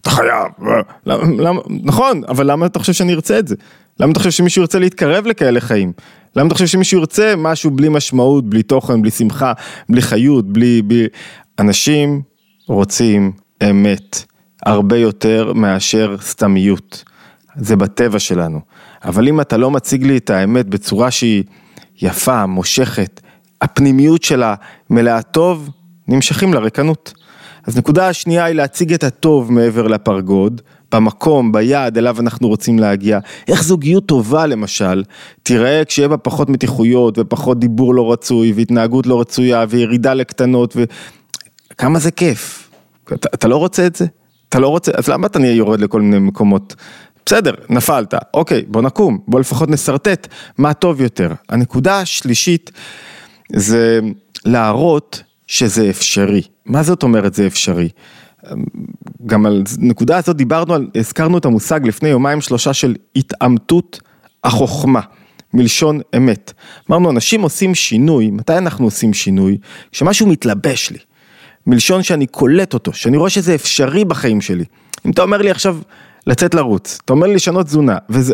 אתה 0.01 0.10
חייב, 0.10 0.48
למה, 1.06 1.24
למה, 1.38 1.62
נכון, 1.84 2.22
אבל 2.27 2.51
למה 2.51 2.66
אתה 2.66 2.80
חושב 2.80 2.94
שאני 2.94 3.13
ארצה 3.13 3.39
את 3.39 3.48
זה? 3.48 3.56
למה 4.00 4.12
אתה 4.12 4.20
חושב 4.20 4.32
שמישהו 4.32 4.62
ירצה 4.62 4.80
להתקרב 4.80 5.27
לכאלה 5.27 5.60
חיים? 5.60 5.92
למה 6.36 6.48
אתה 6.48 6.54
חושב 6.54 6.68
שמישהו 6.68 7.00
ירצה 7.00 7.34
משהו 7.38 7.72
בלי 7.72 7.89
משמעות, 7.89 8.50
בלי 8.50 8.63
תוכן, 8.63 9.01
בלי 9.01 9.12
שמחה, 9.12 9.54
בלי 9.89 10.01
חיות, 10.01 10.54
בלי... 10.54 10.82
בלי... 10.82 11.08
אנשים 11.60 12.22
רוצים 12.68 13.32
אמת 13.70 14.24
הרבה 14.66 14.98
יותר 14.98 15.54
מאשר 15.54 16.16
סתמיות. 16.22 17.04
זה 17.56 17.75
בטבע 17.75 18.20
שלנו. 18.20 18.60
אבל 19.04 19.27
אם 19.27 19.42
אתה 19.42 19.58
לא 19.58 19.72
מציג 19.72 20.04
לי 20.04 20.18
את 20.18 20.30
האמת 20.30 20.66
בצורה 20.66 21.12
שהיא 21.12 21.44
יפה, 22.01 22.46
מושכת, 22.46 23.22
הפנימיות 23.62 24.24
שלה 24.24 24.56
מלאה 24.89 25.22
טוב, 25.22 25.70
נמשכים 26.08 26.54
לריקנות. 26.54 27.13
אז 27.67 27.77
נקודה 27.77 28.09
השנייה 28.09 28.45
היא 28.45 28.55
להציג 28.55 28.93
את 28.93 29.03
הטוב 29.03 29.51
מעבר 29.51 29.88
לפרגוד, 29.88 30.62
במקום, 30.91 31.51
ביעד 31.51 31.97
אליו 31.97 32.19
אנחנו 32.19 32.47
רוצים 32.47 32.79
להגיע. 32.79 33.19
איך 33.47 33.63
זוגיות 33.63 34.05
טובה 34.05 34.45
למשל, 34.45 35.03
תראה 35.43 35.86
כשיהיה 35.86 36.07
בה 36.07 36.17
פחות 36.17 36.50
מתיחויות 36.50 37.17
ופחות 37.19 37.59
דיבור 37.59 37.95
לא 37.95 38.12
רצוי 38.12 38.53
והתנהגות 38.55 39.07
לא 39.07 39.21
רצויה 39.21 39.65
וירידה 39.69 40.13
לקטנות 40.13 40.74
ו... 40.75 40.83
כמה 41.77 42.00
זה 42.00 42.12
כיף. 42.12 42.69
אתה, 43.13 43.29
אתה 43.33 43.47
לא 43.47 43.57
רוצה 43.57 43.88
את 43.88 43.95
זה? 43.95 44.05
אתה 44.50 44.59
לא 44.59 44.67
רוצה, 44.67 44.91
אז 44.95 45.07
למה 45.07 45.27
אתה 45.27 45.39
נהיה 45.39 45.55
יורד 45.55 45.79
לכל 45.79 46.01
מיני 46.01 46.19
מקומות? 46.19 46.75
בסדר, 47.25 47.53
נפלת, 47.69 48.13
אוקיי, 48.33 48.63
בוא 48.67 48.81
נקום, 48.81 49.19
בוא 49.27 49.39
לפחות 49.39 49.69
נשרטט 49.69 50.27
מה 50.57 50.74
טוב 50.74 51.01
יותר. 51.01 51.31
הנקודה 51.50 52.00
השלישית 52.00 52.71
זה 53.55 54.00
להראות 54.45 55.24
שזה 55.47 55.89
אפשרי. 55.89 56.41
מה 56.67 56.83
זאת 56.83 57.03
אומרת 57.03 57.33
זה 57.33 57.47
אפשרי? 57.47 57.89
גם 59.25 59.45
על 59.45 59.63
נקודה 59.77 60.17
הזאת 60.17 60.36
דיברנו, 60.36 60.74
על, 60.74 60.88
הזכרנו 60.95 61.38
את 61.38 61.45
המושג 61.45 61.88
לפני 61.88 62.09
יומיים 62.09 62.41
שלושה 62.41 62.74
של 62.74 62.95
התעמתות 63.15 64.00
החוכמה, 64.43 65.01
מלשון 65.53 66.00
אמת. 66.17 66.53
אמרנו, 66.89 67.12
אנשים 67.12 67.41
עושים 67.41 67.75
שינוי, 67.75 68.31
מתי 68.31 68.57
אנחנו 68.57 68.86
עושים 68.86 69.13
שינוי? 69.13 69.57
כשמשהו 69.91 70.27
מתלבש 70.27 70.91
לי, 70.91 71.00
מלשון 71.67 72.03
שאני 72.03 72.27
קולט 72.27 72.74
אותו, 72.74 72.93
שאני 72.93 73.17
רואה 73.17 73.29
שזה 73.29 73.55
אפשרי 73.55 74.05
בחיים 74.05 74.41
שלי. 74.41 74.65
אם 75.05 75.12
אתה 75.12 75.21
אומר 75.21 75.38
לי 75.38 75.51
עכשיו 75.51 75.77
לצאת 76.27 76.55
לרוץ, 76.55 77.00
אתה 77.05 77.13
אומר 77.13 77.27
לי 77.27 77.36
לשנות 77.36 77.65
תזונה, 77.65 77.97
וזה... 78.09 78.33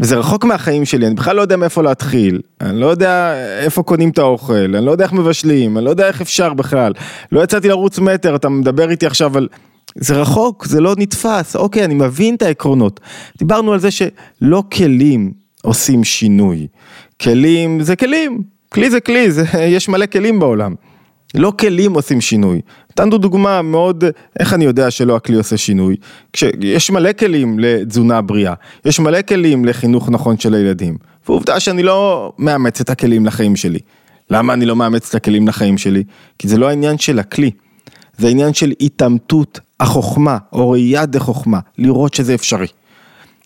וזה 0.00 0.16
רחוק 0.16 0.44
מהחיים 0.44 0.84
שלי, 0.84 1.06
אני 1.06 1.14
בכלל 1.14 1.36
לא 1.36 1.42
יודע 1.42 1.56
מאיפה 1.56 1.82
להתחיל, 1.82 2.40
אני 2.60 2.80
לא 2.80 2.86
יודע 2.86 3.34
איפה 3.60 3.82
קונים 3.82 4.10
את 4.10 4.18
האוכל, 4.18 4.76
אני 4.76 4.86
לא 4.86 4.90
יודע 4.90 5.04
איך 5.04 5.12
מבשלים, 5.12 5.76
אני 5.76 5.84
לא 5.84 5.90
יודע 5.90 6.08
איך 6.08 6.20
אפשר 6.20 6.54
בכלל, 6.54 6.92
לא 7.32 7.44
יצאתי 7.44 7.68
לרוץ 7.68 7.98
מטר, 7.98 8.36
אתה 8.36 8.48
מדבר 8.48 8.90
איתי 8.90 9.06
עכשיו 9.06 9.36
על... 9.36 9.48
זה 9.94 10.20
רחוק, 10.20 10.66
זה 10.66 10.80
לא 10.80 10.94
נתפס, 10.98 11.56
אוקיי, 11.56 11.84
אני 11.84 11.94
מבין 11.94 12.34
את 12.34 12.42
העקרונות. 12.42 13.00
דיברנו 13.38 13.72
על 13.72 13.78
זה 13.78 13.88
שלא 13.90 14.62
כלים 14.72 15.32
עושים 15.62 16.04
שינוי, 16.04 16.66
כלים 17.22 17.82
זה 17.82 17.96
כלים, 17.96 18.42
כלי 18.68 18.90
זה 18.90 19.00
כלי, 19.00 19.30
זה, 19.30 19.44
יש 19.58 19.88
מלא 19.88 20.06
כלים 20.06 20.40
בעולם. 20.40 20.74
לא 21.34 21.52
כלים 21.58 21.94
עושים 21.94 22.20
שינוי. 22.20 22.60
נתנו 23.00 23.18
דוגמה 23.18 23.62
מאוד, 23.62 24.04
איך 24.38 24.54
אני 24.54 24.64
יודע 24.64 24.90
שלא 24.90 25.16
הכלי 25.16 25.36
עושה 25.36 25.56
שינוי? 25.56 25.96
כשיש 26.32 26.90
מלא 26.90 27.12
כלים 27.12 27.58
לתזונה 27.58 28.20
בריאה, 28.20 28.54
יש 28.84 29.00
מלא 29.00 29.22
כלים 29.22 29.64
לחינוך 29.64 30.08
נכון 30.08 30.38
של 30.38 30.54
הילדים, 30.54 30.96
ועובדה 31.28 31.60
שאני 31.60 31.82
לא 31.82 32.32
מאמץ 32.38 32.80
את 32.80 32.90
הכלים 32.90 33.26
לחיים 33.26 33.56
שלי. 33.56 33.78
למה 34.30 34.52
אני 34.52 34.66
לא 34.66 34.76
מאמץ 34.76 35.08
את 35.08 35.14
הכלים 35.14 35.48
לחיים 35.48 35.78
שלי? 35.78 36.04
כי 36.38 36.48
זה 36.48 36.58
לא 36.58 36.68
העניין 36.68 36.98
של 36.98 37.18
הכלי, 37.18 37.50
זה 38.18 38.26
העניין 38.26 38.54
של 38.54 38.72
התעמתות 38.80 39.60
החוכמה, 39.80 40.38
או 40.52 40.70
ראיית 40.70 41.10
דחוכמה, 41.10 41.58
לראות 41.78 42.14
שזה 42.14 42.34
אפשרי. 42.34 42.66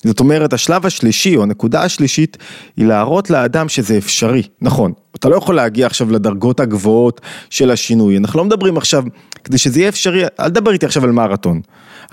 זאת 0.05 0.21
אומרת, 0.21 0.53
השלב 0.53 0.87
השלישי, 0.87 1.37
או 1.37 1.43
הנקודה 1.43 1.83
השלישית, 1.83 2.37
היא 2.77 2.87
להראות 2.87 3.31
לאדם 3.31 3.69
שזה 3.69 3.99
אפשרי. 3.99 4.43
נכון, 4.61 4.93
אתה 5.17 5.29
לא 5.29 5.37
יכול 5.37 5.55
להגיע 5.55 5.87
עכשיו 5.87 6.13
לדרגות 6.13 6.61
הגבוהות 6.61 7.21
של 7.51 7.71
השינוי. 7.71 8.17
אנחנו 8.17 8.39
לא 8.39 8.45
מדברים 8.45 8.77
עכשיו, 8.77 9.05
כדי 9.45 9.59
שזה 9.59 9.81
יהיה 9.81 9.89
אפשרי, 9.89 10.25
אל 10.41 10.49
תדבר 10.49 10.73
איתי 10.73 10.87
עכשיו 10.87 11.05
על 11.05 11.11
מרתון. 11.11 11.61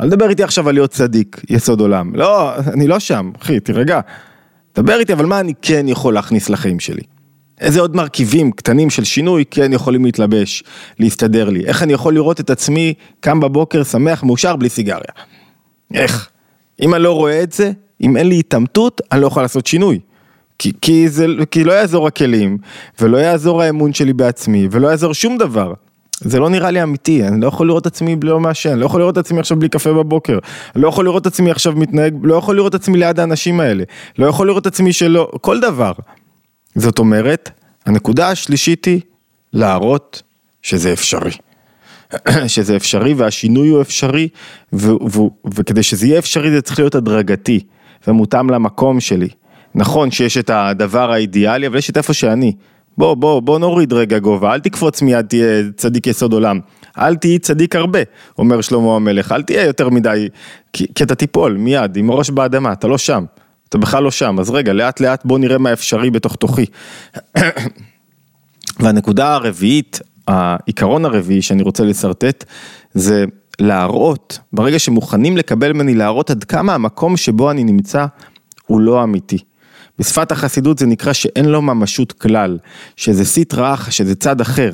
אל 0.01 0.09
תדבר 0.09 0.29
איתי 0.29 0.43
עכשיו 0.43 0.69
על 0.69 0.75
להיות 0.75 0.91
צדיק, 0.91 1.41
יסוד 1.49 1.79
עולם. 1.79 2.15
לא, 2.15 2.55
אני 2.55 2.87
לא 2.87 2.99
שם, 2.99 3.31
אחי, 3.41 3.59
תירגע. 3.59 3.99
דבר 4.75 4.99
איתי, 4.99 5.13
אבל 5.13 5.25
מה 5.25 5.39
אני 5.39 5.53
כן 5.61 5.87
יכול 5.87 6.13
להכניס 6.13 6.49
לחיים 6.49 6.79
שלי? 6.79 7.01
איזה 7.61 7.81
עוד 7.81 7.95
מרכיבים 7.95 8.51
קטנים 8.51 8.89
של 8.89 9.03
שינוי 9.03 9.43
כן 9.51 9.73
יכולים 9.73 10.05
להתלבש, 10.05 10.63
להסתדר 10.99 11.49
לי? 11.49 11.65
איך 11.65 11.83
אני 11.83 11.93
יכול 11.93 12.13
לראות 12.13 12.39
את 12.39 12.49
עצמי 12.49 12.93
קם 13.19 13.39
בבוקר 13.39 13.83
שמח, 13.83 14.23
מאושר, 14.23 14.55
בלי 14.55 14.69
סיגריה? 14.69 15.11
איך? 15.93 16.30
אם 16.81 16.93
אני 16.93 17.03
לא 17.03 17.11
רואה 17.11 17.43
את 17.43 17.51
זה, 17.51 17.71
אם 18.01 18.17
אין 18.17 18.27
לי 18.27 18.39
התעמתות, 18.39 19.01
אני 19.11 19.21
לא 19.21 19.27
יכול 19.27 19.41
לעשות 19.43 19.67
שינוי. 19.67 19.99
כי, 20.59 20.71
כי, 20.81 21.09
זה, 21.09 21.25
כי 21.51 21.63
לא 21.63 21.71
יעזור 21.71 22.07
הכלים, 22.07 22.57
ולא 23.01 23.17
יעזור 23.17 23.61
האמון 23.61 23.93
שלי 23.93 24.13
בעצמי, 24.13 24.67
ולא 24.71 24.87
יעזור 24.87 25.13
שום 25.13 25.37
דבר. 25.37 25.73
זה 26.23 26.39
לא 26.39 26.49
נראה 26.49 26.71
לי 26.71 26.83
אמיתי, 26.83 27.27
אני 27.27 27.41
לא 27.41 27.47
יכול 27.47 27.67
לראות 27.67 27.81
את 27.81 27.87
עצמי 27.87 28.15
בלי 28.15 28.31
מעשן, 28.39 28.77
לא 28.77 28.85
יכול 28.85 29.01
לראות 29.01 29.13
את 29.13 29.25
עצמי 29.25 29.39
עכשיו 29.39 29.59
בלי 29.59 29.69
קפה 29.69 29.93
בבוקר, 29.93 30.39
לא 30.75 30.87
יכול 30.87 31.05
לראות 31.05 31.21
את 31.21 31.27
עצמי 31.27 31.51
עכשיו 31.51 31.73
מתנהג, 31.75 32.15
לא 32.23 32.35
יכול 32.35 32.55
לראות 32.55 32.75
את 32.75 32.81
עצמי 32.81 32.97
ליד 32.97 33.19
האנשים 33.19 33.59
האלה, 33.59 33.83
לא 34.17 34.25
יכול 34.25 34.47
לראות 34.47 34.61
את 34.61 34.67
עצמי 34.67 34.93
שלא, 34.93 35.31
כל 35.41 35.59
דבר. 35.59 35.91
זאת 36.75 36.99
אומרת, 36.99 37.49
הנקודה 37.85 38.29
השלישית 38.29 38.85
היא 38.85 39.01
להראות 39.53 40.21
שזה 40.61 40.93
אפשרי. 40.93 41.31
שזה 42.47 42.75
אפשרי 42.75 43.13
והשינוי 43.13 43.69
הוא 43.69 43.81
אפשרי, 43.81 44.27
ו- 44.73 45.03
ו- 45.17 45.29
וכדי 45.53 45.83
שזה 45.83 46.07
יהיה 46.07 46.19
אפשרי 46.19 46.51
זה 46.51 46.61
צריך 46.61 46.79
להיות 46.79 46.95
הדרגתי 46.95 47.59
ומותאם 48.07 48.49
למקום 48.49 48.99
שלי. 48.99 49.29
נכון 49.75 50.11
שיש 50.11 50.37
את 50.37 50.49
הדבר 50.49 51.11
האידיאלי, 51.11 51.67
אבל 51.67 51.77
יש 51.77 51.89
את 51.89 51.97
איפה 51.97 52.13
שאני. 52.13 52.53
בוא, 52.97 53.13
בוא, 53.13 53.39
בוא 53.39 53.59
נוריד 53.59 53.93
רגע 53.93 54.19
גובה, 54.19 54.53
אל 54.53 54.59
תקפוץ 54.59 55.01
מיד 55.01 55.25
תהיה 55.25 55.63
צדיק 55.77 56.07
יסוד 56.07 56.33
עולם. 56.33 56.59
אל 56.97 57.15
תהיי 57.15 57.39
צדיק 57.39 57.75
הרבה, 57.75 57.99
אומר 58.37 58.61
שלמה 58.61 58.95
המלך, 58.95 59.31
אל 59.31 59.41
תהיה 59.41 59.65
יותר 59.65 59.89
מדי, 59.89 60.29
כי, 60.73 60.85
כי 60.95 61.03
אתה 61.03 61.15
תיפול 61.15 61.57
מיד, 61.57 61.97
עם 61.97 62.09
הראש 62.09 62.29
באדמה, 62.29 62.73
אתה 62.73 62.87
לא 62.87 62.97
שם. 62.97 63.25
אתה 63.69 63.77
בכלל 63.77 64.03
לא 64.03 64.11
שם, 64.11 64.35
אז 64.39 64.49
רגע, 64.49 64.73
לאט 64.73 64.99
לאט 64.99 65.25
בוא 65.25 65.39
נראה 65.39 65.57
מה 65.57 65.73
אפשרי 65.73 66.09
בתוך 66.09 66.35
תוכי. 66.35 66.65
והנקודה 68.79 69.33
הרביעית, 69.33 69.99
העיקרון 70.27 71.05
הרביעי 71.05 71.41
שאני 71.41 71.63
רוצה 71.63 71.83
לשרטט, 71.83 72.45
זה 72.93 73.25
להראות, 73.59 74.39
ברגע 74.53 74.79
שמוכנים 74.79 75.37
לקבל 75.37 75.73
ממני 75.73 75.95
להראות 75.95 76.29
עד 76.29 76.43
כמה 76.43 76.75
המקום 76.75 77.17
שבו 77.17 77.51
אני 77.51 77.63
נמצא 77.63 78.05
הוא 78.67 78.79
לא 78.79 79.03
אמיתי. 79.03 79.37
בשפת 79.99 80.31
החסידות 80.31 80.77
זה 80.77 80.85
נקרא 80.85 81.13
שאין 81.13 81.45
לו 81.45 81.61
ממשות 81.61 82.11
כלל, 82.11 82.57
שזה 82.95 83.25
סטרא 83.25 83.73
אחא, 83.73 83.91
שזה 83.91 84.15
צד 84.15 84.41
אחר. 84.41 84.71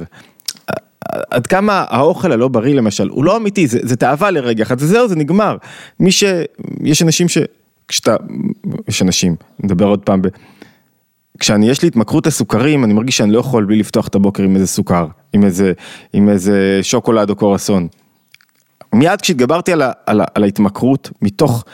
עד 1.31 1.47
כמה 1.47 1.85
האוכל 1.89 2.31
הלא 2.31 2.47
בריא 2.47 2.75
למשל, 2.75 3.09
הוא 3.09 3.25
לא 3.25 3.37
אמיתי, 3.37 3.67
זה, 3.67 3.79
זה 3.83 3.95
תאווה 3.95 4.31
לרגע 4.31 4.63
אחד, 4.63 4.75
וזהו, 4.79 5.07
זה 5.07 5.15
נגמר. 5.15 5.57
מי 5.99 6.11
ש... 6.11 6.23
יש 6.83 7.01
אנשים 7.01 7.29
ש... 7.29 7.37
כשאתה... 7.87 8.15
יש 8.87 9.01
אנשים, 9.01 9.35
נדבר 9.59 9.85
עוד 9.85 9.99
פעם 9.99 10.21
ב... 10.21 10.27
כשאני, 11.39 11.69
יש 11.69 11.81
לי 11.81 11.87
התמכרות 11.87 12.27
לסוכרים, 12.27 12.83
אני 12.83 12.93
מרגיש 12.93 13.17
שאני 13.17 13.31
לא 13.31 13.39
יכול 13.39 13.65
בלי 13.65 13.75
לפתוח 13.75 14.07
את 14.07 14.15
הבוקר 14.15 14.43
עם 14.43 14.55
איזה 14.55 14.67
סוכר, 14.67 15.07
עם 15.33 15.43
איזה, 15.43 15.73
עם 16.13 16.29
איזה 16.29 16.79
שוקולד 16.81 17.29
או 17.29 17.35
קורסון. 17.35 17.87
מיד 18.93 19.21
כשהתגברתי 19.21 19.73
על, 19.73 19.81
ה, 19.81 19.91
על, 20.05 20.21
ה, 20.21 20.25
על 20.35 20.43
ההתמכרות, 20.43 21.09
מתוך 21.21 21.65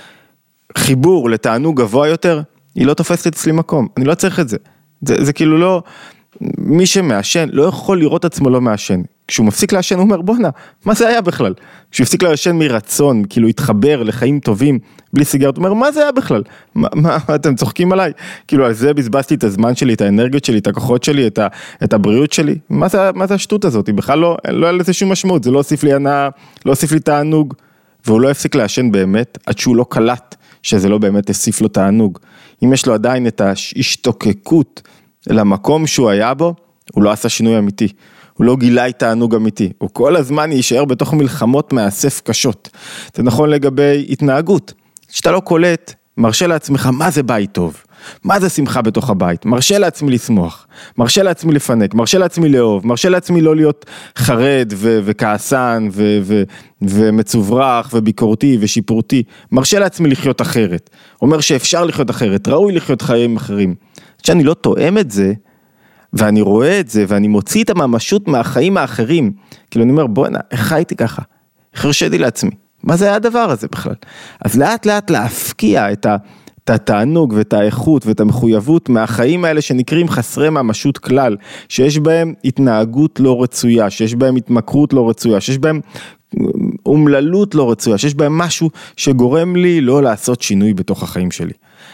חיבור 0.77 1.29
לתענוג 1.29 1.81
גבוה 1.81 2.07
יותר, 2.07 2.41
היא 2.75 2.85
לא 2.85 2.93
תופסת 2.93 3.27
אצלי 3.27 3.51
מקום, 3.51 3.87
אני 3.97 4.05
לא 4.05 4.15
צריך 4.15 4.39
את 4.39 4.49
זה. 4.49 4.57
זה, 5.01 5.23
זה 5.25 5.33
כאילו 5.33 5.57
לא, 5.57 5.83
מי 6.57 6.85
שמעשן 6.85 7.49
לא 7.51 7.63
יכול 7.63 7.99
לראות 7.99 8.25
עצמו 8.25 8.49
לא 8.49 8.61
מעשן. 8.61 9.01
כשהוא 9.27 9.45
מפסיק 9.45 9.73
לעשן 9.73 9.95
הוא 9.95 10.03
אומר 10.03 10.21
בואנה, 10.21 10.49
מה 10.85 10.93
זה 10.93 11.07
היה 11.07 11.21
בכלל? 11.21 11.53
כשהוא 11.91 12.03
הפסיק 12.03 12.23
לעשן 12.23 12.55
מרצון, 12.55 13.23
כאילו 13.29 13.47
התחבר 13.47 14.03
לחיים 14.03 14.39
טובים 14.39 14.79
בלי 15.13 15.25
סיגרת, 15.25 15.57
הוא 15.57 15.65
אומר 15.65 15.73
מה 15.73 15.91
זה 15.91 16.01
היה 16.01 16.11
בכלל? 16.11 16.43
מה, 16.75 16.87
מה 16.95 17.17
אתם 17.35 17.55
צוחקים 17.55 17.91
עליי? 17.91 18.11
כאילו 18.47 18.65
על 18.65 18.73
זה 18.73 18.93
בזבזתי 18.93 19.35
את 19.35 19.43
הזמן 19.43 19.75
שלי, 19.75 19.93
את 19.93 20.01
האנרגיות 20.01 20.45
שלי, 20.45 20.57
את 20.57 20.67
הכוחות 20.67 21.03
שלי, 21.03 21.27
את, 21.27 21.39
ה, 21.39 21.47
את 21.83 21.93
הבריאות 21.93 22.33
שלי? 22.33 22.55
מה 22.69 22.87
זה, 22.87 23.11
מה 23.15 23.27
זה 23.27 23.33
השטות 23.33 23.65
הזאת? 23.65 23.87
היא 23.87 23.95
בכלל 23.95 24.19
לא, 24.19 24.37
לא 24.49 24.65
היה 24.65 24.71
לזה 24.71 24.93
שום 24.93 25.11
משמעות, 25.11 25.43
זה 25.43 25.51
לא 25.51 25.57
הוסיף 25.57 25.83
לי 25.83 25.93
הנאה, 25.93 26.29
לא 26.65 26.71
הוסיף 26.71 26.91
לי 26.91 26.99
תענוג. 26.99 27.53
והוא 28.05 28.21
לא 28.21 28.29
הפסיק 28.29 28.55
לעשן 28.55 28.91
באמת 28.91 29.37
עד 29.45 29.57
שהוא 29.57 29.75
לא 29.75 29.85
קלט 29.89 30.35
שזה 30.63 30.89
לא 30.89 30.97
באמת 30.97 31.27
הוסיף 31.27 31.61
לו 31.61 31.67
תענוג. 31.67 32.19
אם 32.63 32.73
יש 32.73 32.85
לו 32.85 32.93
עדיין 32.93 33.27
את 33.27 33.41
ההשתוקקות 33.41 34.81
למקום 35.27 35.87
שהוא 35.87 36.09
היה 36.09 36.33
בו, 36.33 36.53
הוא 36.91 37.03
לא 37.03 37.11
עשה 37.11 37.29
שינוי 37.29 37.57
אמיתי. 37.57 37.87
הוא 38.33 38.45
לא 38.45 38.55
גילה 38.55 38.91
תענוג 38.91 39.35
אמיתי, 39.35 39.71
הוא 39.77 39.89
כל 39.93 40.15
הזמן 40.15 40.51
יישאר 40.51 40.85
בתוך 40.85 41.13
מלחמות 41.13 41.73
מאסף 41.73 42.21
קשות. 42.21 42.69
זה 43.15 43.23
נכון 43.23 43.49
לגבי 43.49 44.05
התנהגות, 44.09 44.73
כשאתה 45.07 45.31
לא 45.31 45.39
קולט, 45.39 45.93
מרשה 46.17 46.47
לעצמך 46.47 46.89
מה 46.93 47.11
זה 47.11 47.23
בית 47.23 47.51
טוב, 47.51 47.83
מה 48.23 48.39
זה 48.39 48.49
שמחה 48.49 48.81
בתוך 48.81 49.09
הבית, 49.09 49.45
מרשה 49.45 49.77
לעצמי 49.77 50.11
לשמוח, 50.11 50.67
מרשה 50.97 51.23
לעצמי 51.23 51.53
לפנק, 51.53 51.93
מרשה 51.93 52.17
לעצמי 52.17 52.49
לאהוב, 52.49 52.87
מרשה 52.87 53.09
לעצמי 53.09 53.41
לא 53.41 53.55
להיות 53.55 53.85
חרד 54.17 54.73
ו- 54.75 54.99
וכעסן 55.03 55.87
ו- 55.91 56.19
ו- 56.23 56.43
ומצוברח 56.81 57.89
וביקורתי 57.93 58.57
ושיפורתי, 58.59 59.23
מרשה 59.51 59.79
לעצמי 59.79 60.09
לחיות 60.09 60.41
אחרת, 60.41 60.89
אומר 61.21 61.39
שאפשר 61.39 61.85
לחיות 61.85 62.09
אחרת, 62.09 62.47
ראוי 62.47 62.73
לחיות 62.73 63.01
חיים 63.01 63.37
אחרים. 63.37 63.75
כשאני 64.23 64.43
לא 64.43 64.53
תואם 64.53 64.97
את 64.97 65.11
זה, 65.11 65.33
ואני 66.13 66.41
רואה 66.41 66.79
את 66.79 66.89
זה, 66.89 67.05
ואני 67.07 67.27
מוציא 67.27 67.63
את 67.63 67.69
הממשות 67.69 68.27
מהחיים 68.27 68.77
האחרים, 68.77 69.31
כאילו 69.71 69.83
אני 69.83 69.91
אומר 69.91 70.07
בואנה, 70.07 70.39
איך 70.51 70.59
חייתי 70.61 70.95
ככה? 70.95 71.21
איך 71.73 71.85
הרשיתי 71.85 72.17
לעצמי? 72.17 72.51
מה 72.83 72.97
זה 72.97 73.05
היה 73.05 73.15
הדבר 73.15 73.39
הזה 73.39 73.67
בכלל? 73.71 73.95
אז 74.45 74.57
לאט 74.57 74.85
לאט 74.85 75.09
להפקיע 75.09 75.91
את 75.91 76.69
התענוג 76.69 77.33
ואת 77.37 77.53
האיכות 77.53 78.05
ואת 78.05 78.19
המחויבות 78.19 78.89
מהחיים 78.89 79.45
האלה 79.45 79.61
שנקראים 79.61 80.09
חסרי 80.09 80.49
ממשות 80.49 80.97
כלל, 80.97 81.37
שיש 81.69 81.99
בהם 81.99 82.33
התנהגות 82.45 83.19
לא 83.19 83.43
רצויה, 83.43 83.89
שיש 83.89 84.15
בהם 84.15 84.35
התמכרות 84.35 84.93
לא 84.93 85.09
רצויה, 85.09 85.41
שיש 85.41 85.57
בהם 85.57 85.79
אומללות 86.85 87.55
לא 87.55 87.71
רצויה, 87.71 87.97
שיש 87.97 88.15
בהם 88.15 88.37
משהו 88.37 88.69
שגורם 88.97 89.55
לי 89.55 89.81
לא 89.81 90.03
לעשות 90.03 90.41
שינוי 90.41 90.73
בתוך 90.73 91.03
החיים 91.03 91.31
שלי. 91.31 91.53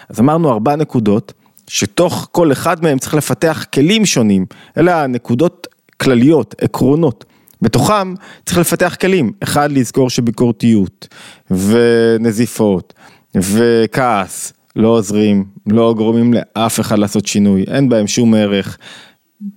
אז 0.10 0.20
אמרנו 0.20 0.50
ארבע 0.52 0.76
נקודות, 0.76 1.34
שתוך 1.70 2.28
כל 2.32 2.52
אחד 2.52 2.84
מהם 2.84 2.98
צריך 2.98 3.14
לפתח 3.14 3.66
כלים 3.74 4.06
שונים, 4.06 4.46
אלה 4.78 5.04
הנקודות 5.04 5.68
כלליות, 6.02 6.56
עקרונות. 6.62 7.26
בתוכם 7.62 8.14
צריך 8.46 8.58
לפתח 8.58 8.96
כלים, 9.02 9.32
אחד 9.44 9.72
לזכור 9.72 10.10
שביקורתיות 10.10 11.08
ונזיפות 11.52 12.94
וכעס. 13.36 14.54
לא 14.76 14.88
עוזרים, 14.88 15.46
לא 15.68 15.94
גורמים 15.98 16.34
לאף 16.34 16.80
אחד 16.80 17.00
לעשות 17.00 17.28
שינוי, 17.28 17.66
אין 17.68 17.90
בהם 17.90 18.08
שום 18.08 18.34
ערך, 18.34 18.78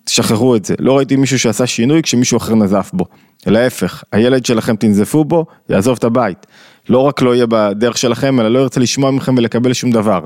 תשחררו 0.05 0.57
את 0.57 0.65
זה, 0.65 0.75
לא 0.79 0.97
ראיתי 0.97 1.17
מישהו 1.17 1.39
שעשה 1.39 1.67
שינוי 1.67 2.03
כשמישהו 2.03 2.37
אחר 2.37 2.55
נזף 2.55 2.91
בו, 2.93 3.05
להפך, 3.47 4.05
הילד 4.13 4.47
שלכם 4.47 4.77
תנזפו 4.77 5.25
בו, 5.25 5.47
יעזוב 5.69 5.97
את 5.99 6.05
הבית, 6.05 6.47
לא 6.89 6.99
רק 6.99 7.23
לא 7.23 7.35
יהיה 7.35 7.47
בדרך 7.49 7.99
שלכם, 7.99 8.41
אלא 8.41 8.49
לא 8.49 8.59
ירצה 8.59 8.81
לשמוע 8.81 9.11
מכם 9.11 9.35
ולקבל 9.39 9.73
שום 9.73 9.91
דבר. 9.91 10.25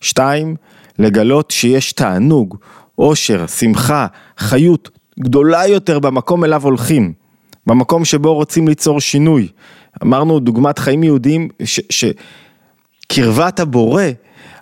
שתיים, 0.00 0.56
לגלות 0.98 1.50
שיש 1.50 1.92
תענוג, 1.92 2.56
אושר, 2.98 3.46
שמחה, 3.46 4.06
חיות 4.38 4.90
גדולה 5.20 5.66
יותר 5.66 5.98
במקום 5.98 6.44
אליו 6.44 6.62
הולכים, 6.62 7.12
במקום 7.66 8.04
שבו 8.04 8.34
רוצים 8.34 8.68
ליצור 8.68 9.00
שינוי. 9.00 9.48
אמרנו 10.02 10.40
דוגמת 10.40 10.78
חיים 10.78 11.02
יהודיים 11.02 11.48
שקרבת 13.10 13.60
הבורא 13.60 14.02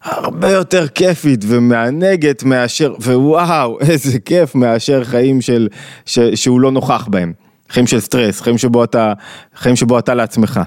הרבה 0.03 0.51
יותר 0.51 0.89
כיפית 0.89 1.45
ומענגת 1.49 2.43
מאשר, 2.43 2.95
ווואו 3.01 3.81
איזה 3.89 4.19
כיף 4.19 4.55
מאשר 4.55 5.05
חיים 5.05 5.41
של, 5.41 5.69
ש, 6.07 6.19
שהוא 6.19 6.61
לא 6.61 6.71
נוכח 6.71 7.09
בהם. 7.11 7.33
חיים 7.71 7.87
של 7.87 8.01
סטרס, 8.01 8.41
חיים 8.41 8.59
שבו 8.59 8.85
אתה, 8.85 9.13
חיים 9.57 9.77
שבו 9.77 9.99
אתה 9.99 10.15
לעצמך. 10.15 10.61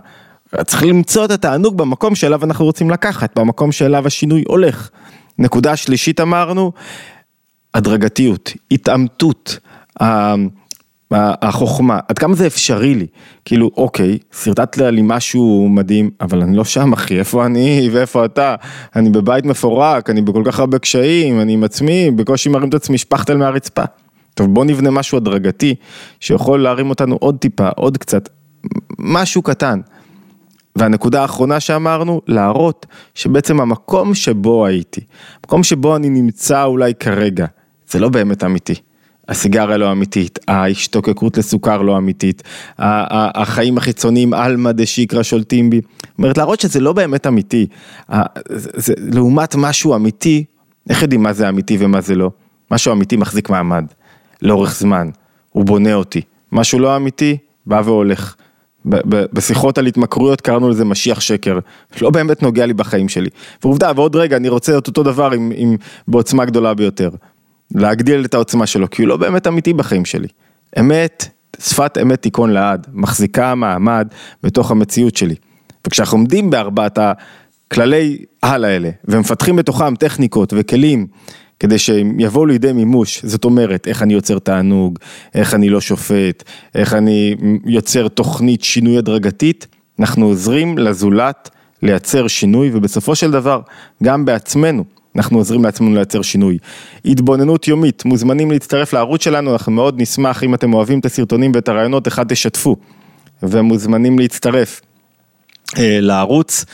צריך 0.66 0.84
למצוא 0.84 1.26
את 1.26 1.32
התענוג 1.32 1.78
במקום 1.78 2.16
שאליו 2.16 2.44
אנחנו 2.44 2.66
רוצים 2.66 2.90
לקחת, 2.90 3.40
במקום 3.40 3.72
שאליו 3.72 4.08
השינוי 4.08 4.44
הולך. 4.48 4.90
נקודה 5.40 5.76
שלישית 5.76 6.22
אמרנו, 6.22 6.72
הדרגתיות, 7.74 8.54
התעמתות, 8.72 9.60
החוכמה, 11.12 12.00
עד 12.08 12.20
כמה 12.20 12.36
זה 12.36 12.48
אפשרי 12.48 12.96
לי, 12.96 13.08
כאילו 13.46 13.72
אוקיי, 13.78 14.18
שרטטת 14.44 14.78
לי 14.78 15.02
משהו 15.04 15.68
מדהים, 15.70 16.10
אבל 16.22 16.42
אני 16.42 16.58
לא 16.58 16.64
שם 16.64 16.94
אחי, 16.94 17.20
איפה 17.20 17.46
אני 17.46 17.90
ואיפה 17.92 18.26
אתה, 18.26 18.56
אני 18.96 19.10
בבית 19.10 19.46
מפורק, 19.46 20.10
אני 20.10 20.22
בכל 20.22 20.44
כך 20.46 20.60
הרבה 20.60 20.80
קשיים, 20.80 21.42
אני 21.42 21.54
עם 21.54 21.64
עצמי, 21.64 22.12
בקושי 22.12 22.50
מרים 22.50 22.70
את 22.70 22.74
עצמי 22.74 22.98
שפכטל 22.98 23.38
מהרצפה. 23.38 23.84
טוב 24.34 24.54
בוא 24.54 24.66
נבנה 24.66 24.92
משהו 24.92 25.18
הדרגתי, 25.18 25.76
שיכול 26.20 26.62
להרים 26.64 26.90
אותנו 26.90 27.16
עוד 27.16 27.38
טיפה, 27.38 27.70
עוד 27.70 27.98
קצת, 27.98 28.30
משהו 29.00 29.42
קטן. 29.42 29.80
והנקודה 30.76 31.22
האחרונה 31.22 31.60
שאמרנו, 31.60 32.22
להראות 32.28 32.86
שבעצם 33.16 33.62
המקום 33.62 34.14
שבו 34.14 34.66
הייתי, 34.66 35.02
מקום 35.46 35.64
שבו 35.64 35.96
אני 35.96 36.10
נמצא 36.10 36.64
אולי 36.64 36.94
כרגע, 37.00 37.46
זה 37.90 38.00
לא 38.00 38.10
באמת 38.10 38.44
אמיתי. 38.44 38.76
הסיגריה 39.28 39.78
לא 39.78 39.92
אמיתית, 39.92 40.40
ההשתוקקות 40.48 41.38
לסוכר 41.38 41.82
לא 41.82 41.98
אמיתית, 41.98 42.44
החיים 42.78 43.78
החיצוניים 43.78 44.34
עלמא 44.34 44.72
דשיקרא 44.72 45.24
שולטים 45.24 45.70
בי. 45.70 45.82
זאת 45.82 46.18
אומרת, 46.18 46.38
להראות 46.38 46.60
שזה 46.60 46.80
לא 46.80 46.94
באמת 46.94 47.28
אמיתי. 47.28 47.68
זה, 48.56 48.94
לעומת 48.98 49.56
משהו 49.56 49.96
אמיתי, 49.96 50.44
איך 50.90 51.02
יודעים 51.02 51.24
מה 51.24 51.34
זה 51.34 51.50
אמיתי 51.50 51.78
ומה 51.80 52.02
זה 52.02 52.16
לא? 52.16 52.32
משהו 52.72 52.94
אמיתי 52.94 53.18
מחזיק 53.18 53.50
מעמד, 53.50 53.86
לאורך 54.42 54.76
זמן, 54.76 55.10
הוא 55.52 55.66
בונה 55.66 55.94
אותי. 55.94 56.22
משהו 56.52 56.80
לא 56.80 56.96
אמיתי, 56.96 57.38
בא 57.66 57.82
והולך. 57.86 58.36
בשיחות 59.34 59.78
על 59.78 59.86
התמכרויות 59.86 60.42
קראנו 60.42 60.70
לזה 60.70 60.86
משיח 60.86 61.20
שקר, 61.20 61.60
לא 62.02 62.10
באמת 62.10 62.44
נוגע 62.44 62.66
לי 62.66 62.74
בחיים 62.74 63.10
שלי. 63.10 63.30
ועובדה, 63.64 63.92
ועוד 63.96 64.16
רגע 64.16 64.38
אני 64.38 64.50
רוצה 64.50 64.78
את 64.78 64.88
אותו 64.88 65.04
דבר 65.04 65.32
עם, 65.32 65.52
עם, 65.56 65.76
בעוצמה 66.08 66.46
גדולה 66.46 66.74
ביותר. 66.74 67.10
להגדיל 67.76 68.26
את 68.26 68.34
העוצמה 68.34 68.66
שלו, 68.66 68.90
כי 68.90 69.02
הוא 69.02 69.10
לא 69.10 69.18
באמת 69.18 69.48
אמיתי 69.48 69.74
בחיים 69.74 70.06
שלי. 70.06 70.28
אמת, 70.80 71.28
שפת 71.60 71.98
אמת 72.02 72.22
תיכון 72.22 72.50
לעד, 72.50 72.88
מחזיקה 72.94 73.56
מעמד 73.56 74.08
בתוך 74.44 74.72
המציאות 74.72 75.16
שלי. 75.16 75.36
וכשאנחנו 75.88 76.18
עומדים 76.18 76.50
בארבעת 76.50 77.00
הכללי 77.02 78.18
על 78.42 78.66
האלה, 78.66 78.90
ומפתחים 79.06 79.56
בתוכם 79.56 79.96
טכניקות 79.96 80.54
וכלים, 80.58 81.08
כדי 81.60 81.78
שהם 81.78 82.20
יבואו 82.20 82.46
לידי 82.46 82.74
מימוש, 82.74 83.26
זאת 83.26 83.46
אומרת, 83.46 83.88
איך 83.88 84.04
אני 84.04 84.14
יוצר 84.14 84.40
תענוג, 84.40 85.00
איך 85.36 85.54
אני 85.54 85.70
לא 85.70 85.82
שופט, 85.82 86.44
איך 86.76 86.94
אני 86.94 87.36
יוצר 87.66 88.08
תוכנית 88.08 88.64
שינוי 88.64 88.98
הדרגתית, 88.98 89.68
אנחנו 90.00 90.26
עוזרים 90.26 90.78
לזולת 90.78 91.50
לייצר 91.82 92.28
שינוי, 92.28 92.72
ובסופו 92.74 93.16
של 93.16 93.32
דבר, 93.32 93.62
גם 94.04 94.26
בעצמנו. 94.26 94.84
אנחנו 95.16 95.38
עוזרים 95.38 95.64
לעצמנו 95.64 95.96
לייצר 95.96 96.22
שינוי. 96.22 96.58
התבוננות 97.06 97.68
יומית, 97.68 98.06
מוזמנים 98.06 98.52
להצטרף 98.52 98.94
לערוץ 98.94 99.24
שלנו, 99.24 99.54
אנחנו 99.54 99.72
מאוד 99.72 100.02
נשמח 100.02 100.44
אם 100.44 100.54
אתם 100.54 100.74
אוהבים 100.74 101.00
את 101.00 101.06
הסרטונים 101.06 101.52
ואת 101.56 101.70
הרעיונות, 101.70 102.08
אחד 102.08 102.28
תשתפו, 102.28 102.76
ומוזמנים 103.44 104.20
להצטרף. 104.20 104.82
אה, 105.78 106.00
לערוץ, 106.02 106.66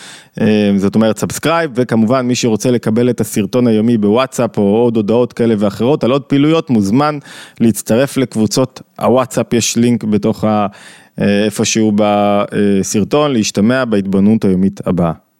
אה, 0.41 0.71
זאת 0.77 0.95
אומרת 0.95 1.17
subscribe, 1.17 1.71
וכמובן 1.75 2.27
מי 2.27 2.35
שרוצה 2.35 2.71
לקבל 2.71 3.09
את 3.09 3.21
הסרטון 3.21 3.67
היומי 3.67 3.97
בוואטסאפ 3.97 4.57
או 4.57 4.63
עוד 4.63 4.95
הודעות 4.95 5.33
כאלה 5.33 5.55
ואחרות 5.57 6.03
על 6.03 6.11
עוד 6.11 6.21
פעילויות, 6.21 6.69
מוזמן 6.69 7.17
להצטרף 7.59 8.17
לקבוצות 8.17 8.81
הוואטסאפ, 8.99 9.53
יש 9.53 9.77
לינק 9.77 10.03
בתוך. 10.03 10.45
אה, 10.45 10.67
איפשהו 11.45 11.91
בסרטון, 11.95 13.33
להשתמע 13.33 13.85
בהתבוננות 13.85 14.45
היומית 14.45 14.87
הבאה. 14.87 15.30